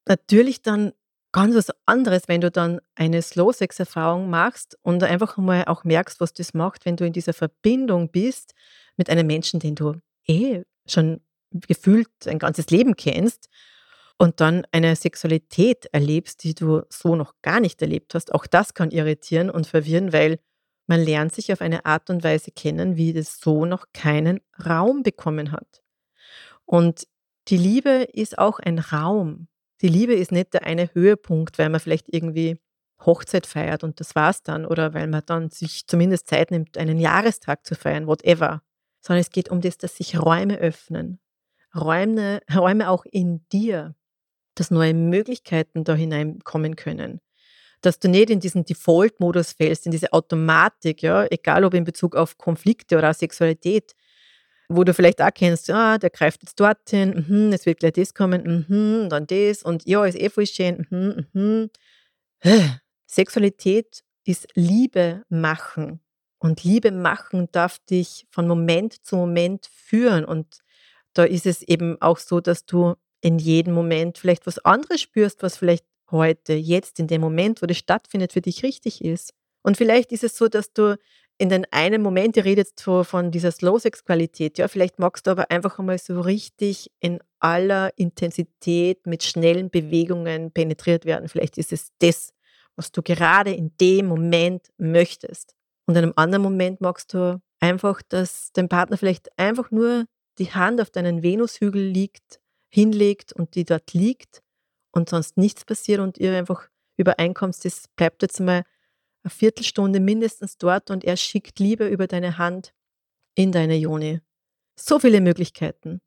natürlich 0.06 0.62
dann 0.62 0.94
ganz 1.32 1.56
was 1.56 1.72
anderes, 1.86 2.24
wenn 2.28 2.42
du 2.42 2.52
dann 2.52 2.80
eine 2.96 3.22
Slow-Sex-Erfahrung 3.22 4.30
machst 4.30 4.78
und 4.82 5.04
einfach 5.04 5.38
mal 5.38 5.66
auch 5.66 5.84
merkst, 5.84 6.20
was 6.20 6.34
das 6.34 6.54
macht, 6.54 6.86
wenn 6.86 6.96
du 6.96 7.06
in 7.06 7.14
dieser 7.14 7.34
Verbindung 7.34 8.10
bist 8.10 8.54
mit 8.96 9.10
einem 9.10 9.28
Menschen, 9.28 9.60
den 9.60 9.76
du 9.76 9.96
eh 10.28 10.64
schon 10.88 11.22
gefühlt 11.52 12.10
ein 12.26 12.40
ganzes 12.40 12.70
Leben 12.70 12.96
kennst 12.96 13.50
und 14.18 14.42
dann 14.42 14.66
eine 14.72 14.96
Sexualität 14.96 15.86
erlebst, 15.92 16.44
die 16.44 16.56
du 16.56 16.82
so 16.90 17.16
noch 17.16 17.34
gar 17.42 17.60
nicht 17.60 17.82
erlebt 17.82 18.16
hast. 18.16 18.34
Auch 18.34 18.48
das 18.48 18.74
kann 18.74 18.92
irritieren 18.92 19.50
und 19.50 19.68
verwirren, 19.68 20.14
weil 20.14 20.40
man 20.88 21.02
lernt 21.02 21.34
sich 21.34 21.52
auf 21.52 21.62
eine 21.62 21.86
Art 21.86 22.10
und 22.10 22.24
Weise 22.24 22.52
kennen, 22.52 22.96
wie 22.96 23.14
das 23.14 23.40
so 23.40 23.66
noch 23.66 23.88
keinen 23.94 24.40
Raum 24.66 25.04
bekommen 25.04 25.52
hat. 25.52 25.84
Und 26.66 27.08
die 27.50 27.58
Liebe 27.58 28.08
ist 28.12 28.38
auch 28.38 28.60
ein 28.60 28.80
Raum. 28.80 29.48
Die 29.82 29.88
Liebe 29.88 30.14
ist 30.14 30.32
nicht 30.32 30.54
der 30.54 30.64
eine 30.64 30.94
Höhepunkt, 30.94 31.60
weil 31.60 31.70
man 31.70 31.80
vielleicht 31.80 32.12
irgendwie 32.12 32.60
Hochzeit 33.06 33.46
feiert 33.46 33.84
und 33.84 34.00
das 34.00 34.16
war's 34.16 34.42
dann 34.42 34.66
oder 34.66 34.94
weil 34.94 35.08
man 35.08 35.22
dann 35.26 35.50
sich 35.52 35.86
zumindest 35.86 36.28
Zeit 36.28 36.50
nimmt, 36.50 36.78
einen 36.78 37.00
Jahrestag 37.00 37.66
zu 37.66 37.76
feiern, 37.76 38.08
whatever. 38.08 38.64
Sondern 39.02 39.22
es 39.22 39.30
geht 39.30 39.50
um 39.50 39.62
das, 39.62 39.78
dass 39.78 39.98
sich 39.98 40.20
Räume 40.20 40.58
öffnen. 40.58 41.20
Räume, 41.76 42.42
Räume 42.54 42.90
auch 42.90 43.06
in 43.06 43.46
dir, 43.52 43.96
dass 44.56 44.72
neue 44.72 44.96
Möglichkeiten 44.96 45.84
da 45.84 45.94
hineinkommen 45.94 46.76
können. 46.76 47.22
Dass 47.82 48.00
du 48.00 48.10
nicht 48.10 48.32
in 48.32 48.40
diesen 48.40 48.66
Default-Modus 48.66 49.54
fällst, 49.54 49.86
in 49.86 49.92
diese 49.92 50.12
Automatik, 50.12 51.04
ja, 51.04 51.28
egal 51.30 51.64
ob 51.64 51.76
in 51.76 51.84
Bezug 51.84 52.16
auf 52.16 52.40
Konflikte 52.40 52.98
oder 52.98 53.14
Sexualität, 53.14 53.94
wo 54.70 54.84
du 54.84 54.94
vielleicht 54.94 55.22
auch 55.22 55.34
kennst, 55.34 55.68
ja, 55.68 55.98
der 55.98 56.10
greift 56.10 56.44
jetzt 56.44 56.60
dorthin, 56.60 57.26
mhm, 57.28 57.54
es 57.54 57.66
wird 57.66 57.80
gleich 57.80 57.94
das 57.94 58.14
kommen, 58.14 58.66
mhm, 58.68 59.10
dann 59.10 59.28
das 59.28 59.64
und 59.64 59.86
ja, 59.86 60.06
ist 60.06 60.20
eh 60.20 60.30
voll 60.30 60.48
schön, 60.48 60.86
mhm, 60.90 61.26
mhm. 61.34 61.70
Sexualität 63.08 64.04
ist 64.26 64.48
Liebe 64.54 65.24
machen. 65.30 66.02
Und 66.40 66.64
Liebe 66.64 66.92
machen 66.92 67.50
darf 67.52 67.80
dich 67.80 68.28
von 68.30 68.48
Moment 68.48 69.06
zu 69.06 69.16
Moment 69.16 69.68
führen. 69.74 70.24
Und 70.24 70.60
da 71.14 71.24
ist 71.24 71.46
es 71.48 71.64
eben 71.64 72.00
auch 72.02 72.20
so, 72.20 72.42
dass 72.42 72.66
du 72.66 72.96
in 73.22 73.40
jedem 73.40 73.74
Moment 73.74 74.18
vielleicht 74.20 74.46
was 74.46 74.60
anderes 74.60 75.02
spürst, 75.02 75.42
was 75.42 75.58
vielleicht 75.58 75.86
heute, 76.12 76.54
jetzt, 76.54 77.00
in 77.00 77.08
dem 77.08 77.22
Moment, 77.22 77.62
wo 77.62 77.66
das 77.66 77.78
stattfindet, 77.78 78.34
für 78.34 78.42
dich 78.42 78.64
richtig 78.64 79.04
ist. 79.04 79.34
Und 79.64 79.78
vielleicht 79.78 80.12
ist 80.12 80.24
es 80.24 80.38
so, 80.38 80.48
dass 80.48 80.72
du 80.72 80.98
in 81.38 81.50
den 81.50 81.66
einen 81.72 82.02
Moment, 82.02 82.36
ihr 82.36 82.46
redet 82.46 82.80
so 82.80 83.04
von 83.04 83.32
dieser 83.32 83.52
Slow-Sex-Qualität, 83.52 84.58
ja, 84.58 84.68
vielleicht 84.68 84.98
magst 84.98 85.28
du 85.28 85.32
aber 85.32 85.52
einfach 85.52 85.78
einmal 85.78 86.00
so 86.00 86.20
richtig 86.22 86.92
in 87.00 87.20
aller 87.40 87.92
Intensität 87.96 89.06
mit 89.06 89.24
schnellen 89.24 89.70
Bewegungen 89.70 90.52
penetriert 90.52 91.06
werden. 91.06 91.30
Vielleicht 91.30 91.58
ist 91.58 91.72
es 91.72 91.92
das, 92.00 92.34
was 92.76 92.92
du 92.92 93.02
gerade 93.04 93.52
in 93.52 93.72
dem 93.80 94.08
Moment 94.08 94.68
möchtest. 94.78 95.56
Und 95.86 95.96
in 95.96 96.04
einem 96.04 96.14
anderen 96.16 96.44
Moment 96.44 96.82
magst 96.82 97.14
du 97.14 97.40
einfach, 97.60 98.02
dass 98.10 98.52
dein 98.54 98.70
Partner 98.70 98.98
vielleicht 98.98 99.30
einfach 99.38 99.70
nur 99.72 100.06
die 100.40 100.52
Hand 100.52 100.82
auf 100.82 100.90
deinen 100.90 101.24
Venushügel 101.24 101.82
liegt, 101.82 102.40
hinlegt 102.70 103.34
und 103.34 103.56
die 103.56 103.66
dort 103.66 103.94
liegt 103.94 104.42
und 104.92 105.10
sonst 105.10 105.38
nichts 105.38 105.66
passiert 105.66 106.00
und 106.00 106.18
ihr 106.18 106.36
einfach 106.36 106.68
übereinkommst, 106.98 107.64
das 107.64 107.88
bleibt 107.96 108.22
jetzt 108.24 108.40
mal 108.40 108.64
eine 109.24 109.32
Viertelstunde 109.32 110.00
mindestens 110.00 110.58
dort 110.58 110.92
und 110.92 111.04
er 111.04 111.18
schickt 111.18 111.60
Liebe 111.60 111.88
über 111.88 112.08
deine 112.08 112.38
Hand 112.38 112.74
in 113.36 113.52
deine 113.52 113.76
Joni. 113.76 114.22
So 114.76 115.00
viele 115.00 115.22
Möglichkeiten, 115.22 116.02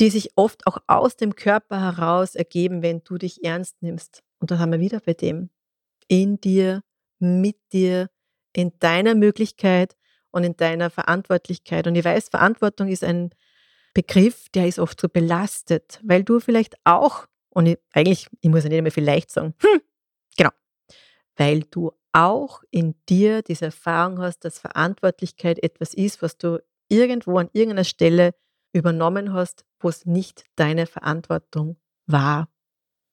die 0.00 0.10
sich 0.10 0.32
oft 0.36 0.66
auch 0.66 0.78
aus 0.86 1.16
dem 1.16 1.34
Körper 1.34 1.80
heraus 1.80 2.34
ergeben, 2.34 2.82
wenn 2.82 3.02
du 3.04 3.18
dich 3.18 3.44
ernst 3.44 3.82
nimmst. 3.82 4.22
Und 4.38 4.50
da 4.50 4.58
haben 4.58 4.72
wir 4.72 4.80
wieder 4.80 5.00
bei 5.00 5.14
dem. 5.14 5.50
In 6.08 6.40
dir, 6.40 6.82
mit 7.18 7.56
dir, 7.72 8.10
in 8.52 8.78
deiner 8.78 9.14
Möglichkeit 9.14 9.96
und 10.30 10.44
in 10.44 10.56
deiner 10.56 10.90
Verantwortlichkeit. 10.90 11.86
Und 11.86 11.94
ich 11.94 12.04
weiß, 12.04 12.28
Verantwortung 12.28 12.88
ist 12.88 13.04
ein 13.04 13.30
Begriff, 13.94 14.48
der 14.50 14.66
ist 14.66 14.78
oft 14.78 15.00
so 15.00 15.08
belastet, 15.08 16.00
weil 16.02 16.24
du 16.24 16.40
vielleicht 16.40 16.76
auch, 16.84 17.26
und 17.50 17.66
ich, 17.66 17.78
eigentlich, 17.92 18.28
ich 18.40 18.50
muss 18.50 18.64
ja 18.64 18.70
nicht 18.70 18.82
mehr 18.82 18.92
vielleicht 18.92 19.30
sagen, 19.30 19.54
hm, 19.60 19.80
genau, 20.36 20.50
weil 21.36 21.60
du 21.64 21.92
auch 22.12 22.62
in 22.70 22.94
dir 23.08 23.42
diese 23.42 23.66
Erfahrung 23.66 24.20
hast, 24.20 24.44
dass 24.44 24.58
Verantwortlichkeit 24.58 25.62
etwas 25.62 25.94
ist, 25.94 26.22
was 26.22 26.36
du 26.36 26.62
irgendwo 26.88 27.38
an 27.38 27.48
irgendeiner 27.52 27.84
Stelle 27.84 28.34
übernommen 28.72 29.32
hast, 29.32 29.64
wo 29.80 29.88
es 29.88 30.06
nicht 30.06 30.44
deine 30.56 30.86
Verantwortung 30.86 31.76
war. 32.06 32.48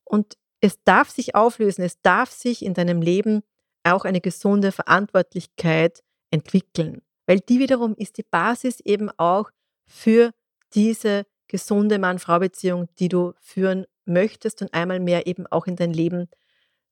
Und 0.04 0.38
es 0.62 0.84
darf 0.84 1.10
sich 1.10 1.36
auflösen, 1.36 1.84
es 1.84 2.02
darf 2.02 2.32
sich 2.32 2.64
in 2.64 2.74
deinem 2.74 3.02
Leben 3.02 3.42
auch 3.84 4.06
eine 4.06 4.22
gesunde 4.22 4.72
Verantwortlichkeit 4.72 6.04
entwickeln, 6.32 7.02
weil 7.26 7.40
die 7.40 7.60
wiederum 7.60 7.96
ist 7.96 8.18
die 8.18 8.24
Basis 8.24 8.80
eben 8.82 9.10
auch 9.18 9.50
für 9.88 10.32
diese 10.74 11.26
gesunde 11.48 11.98
Mann-Frau-Beziehung, 11.98 12.88
die 13.00 13.10
du 13.10 13.34
führen 13.40 13.86
möchtest 14.06 14.62
und 14.62 14.74
einmal 14.74 15.00
mehr 15.00 15.28
eben 15.28 15.48
auch 15.48 15.66
in 15.68 15.76
dein 15.76 15.94
Leben 15.94 16.30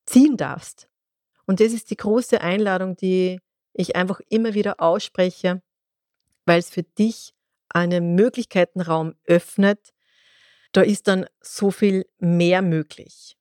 ziehen 0.06 0.38
darfst. 0.38 0.88
Und 1.48 1.60
das 1.60 1.74
ist 1.74 1.90
die 1.90 1.98
große 1.98 2.42
Einladung, 2.42 2.96
die 2.96 3.40
ich 3.74 3.96
einfach 3.96 4.20
immer 4.30 4.54
wieder 4.54 4.80
ausspreche, 4.80 5.62
weil 6.46 6.60
es 6.60 6.70
für 6.70 6.84
dich 6.84 7.34
einen 7.70 8.14
Möglichkeitenraum 8.16 9.16
öffnet. 9.26 9.94
Da 10.74 10.82
ist 10.82 11.08
dann 11.08 11.26
so 11.42 11.72
viel 11.72 12.06
mehr 12.20 12.62
möglich. 12.62 13.38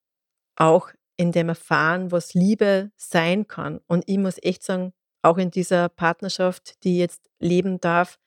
Auch 0.54 0.90
in 1.16 1.32
dem 1.32 1.48
Erfahren, 1.48 2.12
was 2.12 2.34
Liebe 2.34 2.90
sein 2.96 3.46
kann. 3.46 3.80
Und 3.86 4.04
ich 4.06 4.18
muss 4.18 4.38
echt 4.42 4.62
sagen, 4.62 4.92
auch 5.22 5.38
in 5.38 5.50
dieser 5.50 5.88
Partnerschaft, 5.88 6.84
die 6.84 6.98
jetzt 6.98 7.28
leben 7.40 7.80
darf, 7.80 8.18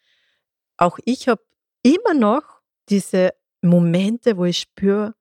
auch 0.78 1.00
ich 1.06 1.28
habe 1.28 1.44
immer 1.84 2.14
noch 2.14 2.62
diese 2.90 3.34
Momente, 3.62 4.38
wo 4.38 4.46
ich 4.46 4.60
spüre, 4.60 5.14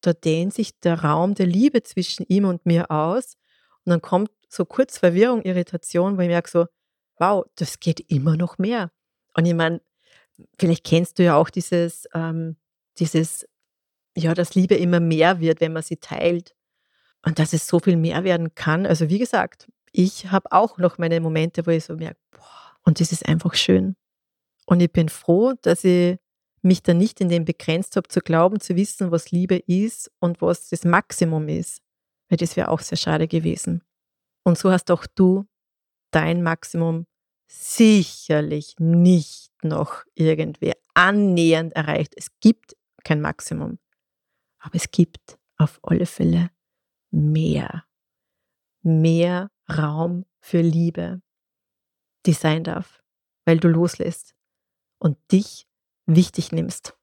da 0.00 0.12
dehnt 0.12 0.54
sich 0.54 0.78
der 0.80 1.02
Raum 1.02 1.34
der 1.34 1.46
Liebe 1.46 1.82
zwischen 1.82 2.24
ihm 2.28 2.44
und 2.44 2.66
mir 2.66 2.90
aus. 2.90 3.36
Und 3.84 3.90
dann 3.90 4.02
kommt 4.02 4.30
so 4.48 4.64
kurz 4.64 4.98
Verwirrung, 4.98 5.42
Irritation, 5.42 6.16
wo 6.16 6.22
ich 6.22 6.28
merke 6.28 6.50
so, 6.50 6.66
wow, 7.18 7.44
das 7.56 7.80
geht 7.80 8.00
immer 8.10 8.36
noch 8.36 8.58
mehr. 8.58 8.90
Und 9.34 9.46
ich 9.46 9.54
meine, 9.54 9.80
vielleicht 10.58 10.84
kennst 10.84 11.18
du 11.18 11.24
ja 11.24 11.36
auch 11.36 11.50
dieses, 11.50 12.08
ähm, 12.14 12.56
dieses, 12.98 13.46
ja, 14.16 14.34
dass 14.34 14.54
Liebe 14.54 14.74
immer 14.74 15.00
mehr 15.00 15.40
wird, 15.40 15.60
wenn 15.60 15.72
man 15.72 15.82
sie 15.82 15.96
teilt. 15.96 16.54
Und 17.26 17.38
dass 17.38 17.52
es 17.52 17.66
so 17.66 17.78
viel 17.80 17.96
mehr 17.96 18.22
werden 18.24 18.54
kann. 18.54 18.84
Also 18.84 19.08
wie 19.08 19.18
gesagt, 19.18 19.68
ich 19.92 20.30
habe 20.30 20.52
auch 20.52 20.76
noch 20.76 20.98
meine 20.98 21.20
Momente, 21.20 21.66
wo 21.66 21.70
ich 21.70 21.84
so 21.84 21.96
merke, 21.96 22.20
boah, 22.32 22.76
und 22.84 23.00
das 23.00 23.12
ist 23.12 23.26
einfach 23.26 23.54
schön. 23.54 23.96
Und 24.66 24.80
ich 24.80 24.92
bin 24.92 25.08
froh, 25.08 25.54
dass 25.62 25.84
ich 25.84 26.18
mich 26.62 26.82
da 26.82 26.94
nicht 26.94 27.20
in 27.20 27.28
dem 27.28 27.44
begrenzt 27.44 27.96
habe, 27.96 28.08
zu 28.08 28.20
glauben, 28.20 28.60
zu 28.60 28.76
wissen, 28.76 29.10
was 29.10 29.30
Liebe 29.30 29.56
ist 29.56 30.10
und 30.18 30.40
was 30.40 30.68
das 30.68 30.84
Maximum 30.84 31.48
ist. 31.48 31.83
Weil 32.34 32.38
das 32.38 32.56
wäre 32.56 32.70
auch 32.70 32.80
sehr 32.80 32.98
schade 32.98 33.28
gewesen. 33.28 33.84
Und 34.42 34.58
so 34.58 34.72
hast 34.72 34.90
auch 34.90 35.06
du 35.06 35.46
dein 36.10 36.42
Maximum 36.42 37.06
sicherlich 37.46 38.74
nicht 38.80 39.52
noch 39.62 40.02
irgendwie 40.14 40.72
annähernd 40.94 41.74
erreicht. 41.74 42.12
Es 42.16 42.26
gibt 42.40 42.74
kein 43.04 43.20
Maximum. 43.20 43.78
Aber 44.58 44.74
es 44.74 44.90
gibt 44.90 45.38
auf 45.58 45.78
alle 45.84 46.06
Fälle 46.06 46.50
mehr. 47.12 47.84
Mehr 48.82 49.52
Raum 49.70 50.26
für 50.40 50.60
Liebe, 50.60 51.22
die 52.26 52.32
sein 52.32 52.64
darf, 52.64 53.00
weil 53.44 53.58
du 53.58 53.68
loslässt 53.68 54.34
und 54.98 55.18
dich 55.30 55.68
wichtig 56.06 56.50
nimmst. 56.50 56.96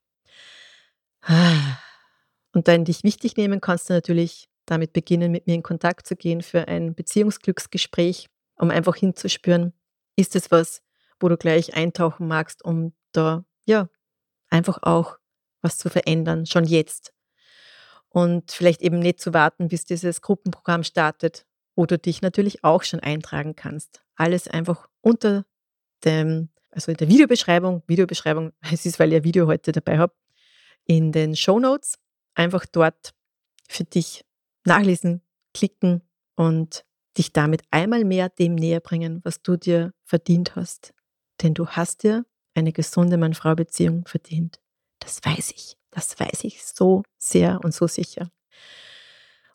Und 2.52 2.68
dann 2.68 2.84
dich 2.84 3.06
wichtig 3.06 3.38
nehmen 3.38 3.62
kannst 3.62 3.90
du 3.90 3.94
natürlich 3.94 4.51
damit 4.66 4.94
beginnen, 4.94 5.32
mit 5.32 5.48
mir 5.48 5.56
in 5.56 5.64
Kontakt 5.64 6.08
zu 6.08 6.16
gehen 6.16 6.42
für 6.42 6.68
ein 6.68 6.96
Beziehungsglücksgespräch, 6.96 8.30
um 8.56 8.70
einfach 8.70 8.96
hinzuspüren, 8.96 9.74
ist 10.16 10.36
es 10.36 10.52
was, 10.52 10.82
wo 11.20 11.30
du 11.30 11.38
gleich 11.38 11.76
eintauchen 11.76 12.28
magst, 12.28 12.64
um 12.64 12.94
da, 13.12 13.46
ja, 13.66 13.90
einfach 14.50 14.80
auch 14.84 15.18
was 15.62 15.78
zu 15.78 15.90
verändern, 15.90 16.46
schon 16.46 16.66
jetzt. 16.66 17.14
Und 18.10 18.52
vielleicht 18.52 18.82
eben 18.82 19.00
nicht 19.00 19.22
zu 19.22 19.34
warten, 19.34 19.70
bis 19.70 19.86
dieses 19.86 20.22
Gruppenprogramm 20.22 20.84
startet, 20.84 21.46
wo 21.76 21.86
du 21.86 21.98
dich 21.98 22.22
natürlich 22.22 22.64
auch 22.64 22.84
schon 22.84 23.00
eintragen 23.00 23.56
kannst. 23.56 24.04
Alles 24.16 24.48
einfach 24.48 24.88
unter 25.02 25.46
dem, 26.04 26.50
also 26.72 26.92
in 26.92 26.98
der 26.98 27.08
Videobeschreibung, 27.08 27.84
Videobeschreibung, 27.88 28.52
es 28.72 28.86
ist, 28.86 29.00
weil 29.00 29.14
ein 29.14 29.24
Video 29.24 29.48
heute 29.48 29.72
dabei 29.72 29.98
habe, 29.98 30.14
in 30.86 31.12
den 31.12 31.36
Show 31.36 31.60
Notes 31.60 31.96
einfach 32.34 32.66
dort 32.66 33.14
für 33.70 33.84
dich 33.84 34.26
nachlesen, 34.66 35.22
klicken 35.54 36.02
und 36.36 36.86
dich 37.18 37.34
damit 37.34 37.64
einmal 37.72 38.06
mehr 38.06 38.30
dem 38.30 38.56
näher 38.56 38.80
bringen, 38.80 39.22
was 39.24 39.42
du 39.42 39.58
dir 39.58 39.94
verdient 40.04 40.56
hast. 40.56 40.94
Denn 41.42 41.54
du 41.54 41.68
hast 41.68 42.04
dir 42.04 42.26
eine 42.54 42.72
gesunde 42.72 43.18
Mann-Frau-Beziehung 43.18 44.06
verdient. 44.08 44.60
Das 45.00 45.20
weiß 45.24 45.52
ich. 45.52 45.78
Das 45.92 46.20
weiß 46.20 46.46
ich 46.46 46.64
so 46.64 47.04
sehr 47.18 47.60
und 47.64 47.74
so 47.74 47.88
sicher. 47.88 48.30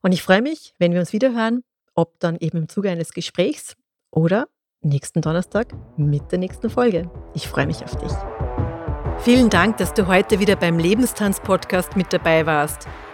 Und 0.02 0.12
ich 0.12 0.22
freue 0.22 0.42
mich, 0.42 0.74
wenn 0.78 0.92
wir 0.92 1.00
uns 1.00 1.12
wieder 1.12 1.34
hören, 1.34 1.62
ob 1.94 2.20
dann 2.20 2.36
eben 2.36 2.58
im 2.58 2.68
Zuge 2.68 2.90
eines 2.90 3.12
Gesprächs 3.12 3.74
oder 4.10 4.48
nächsten 4.82 5.22
Donnerstag 5.22 5.74
mit 5.96 6.30
der 6.30 6.38
nächsten 6.38 6.68
Folge. 6.68 7.10
Ich 7.34 7.48
freue 7.48 7.66
mich 7.66 7.82
auf 7.82 7.96
dich. 7.96 8.12
Vielen 9.24 9.48
Dank, 9.48 9.78
dass 9.78 9.94
du 9.94 10.06
heute 10.06 10.38
wieder 10.38 10.56
beim 10.56 10.78
Lebenstanz-Podcast 10.78 11.96
mit 11.96 12.12
dabei 12.12 12.44
warst. 12.44 12.86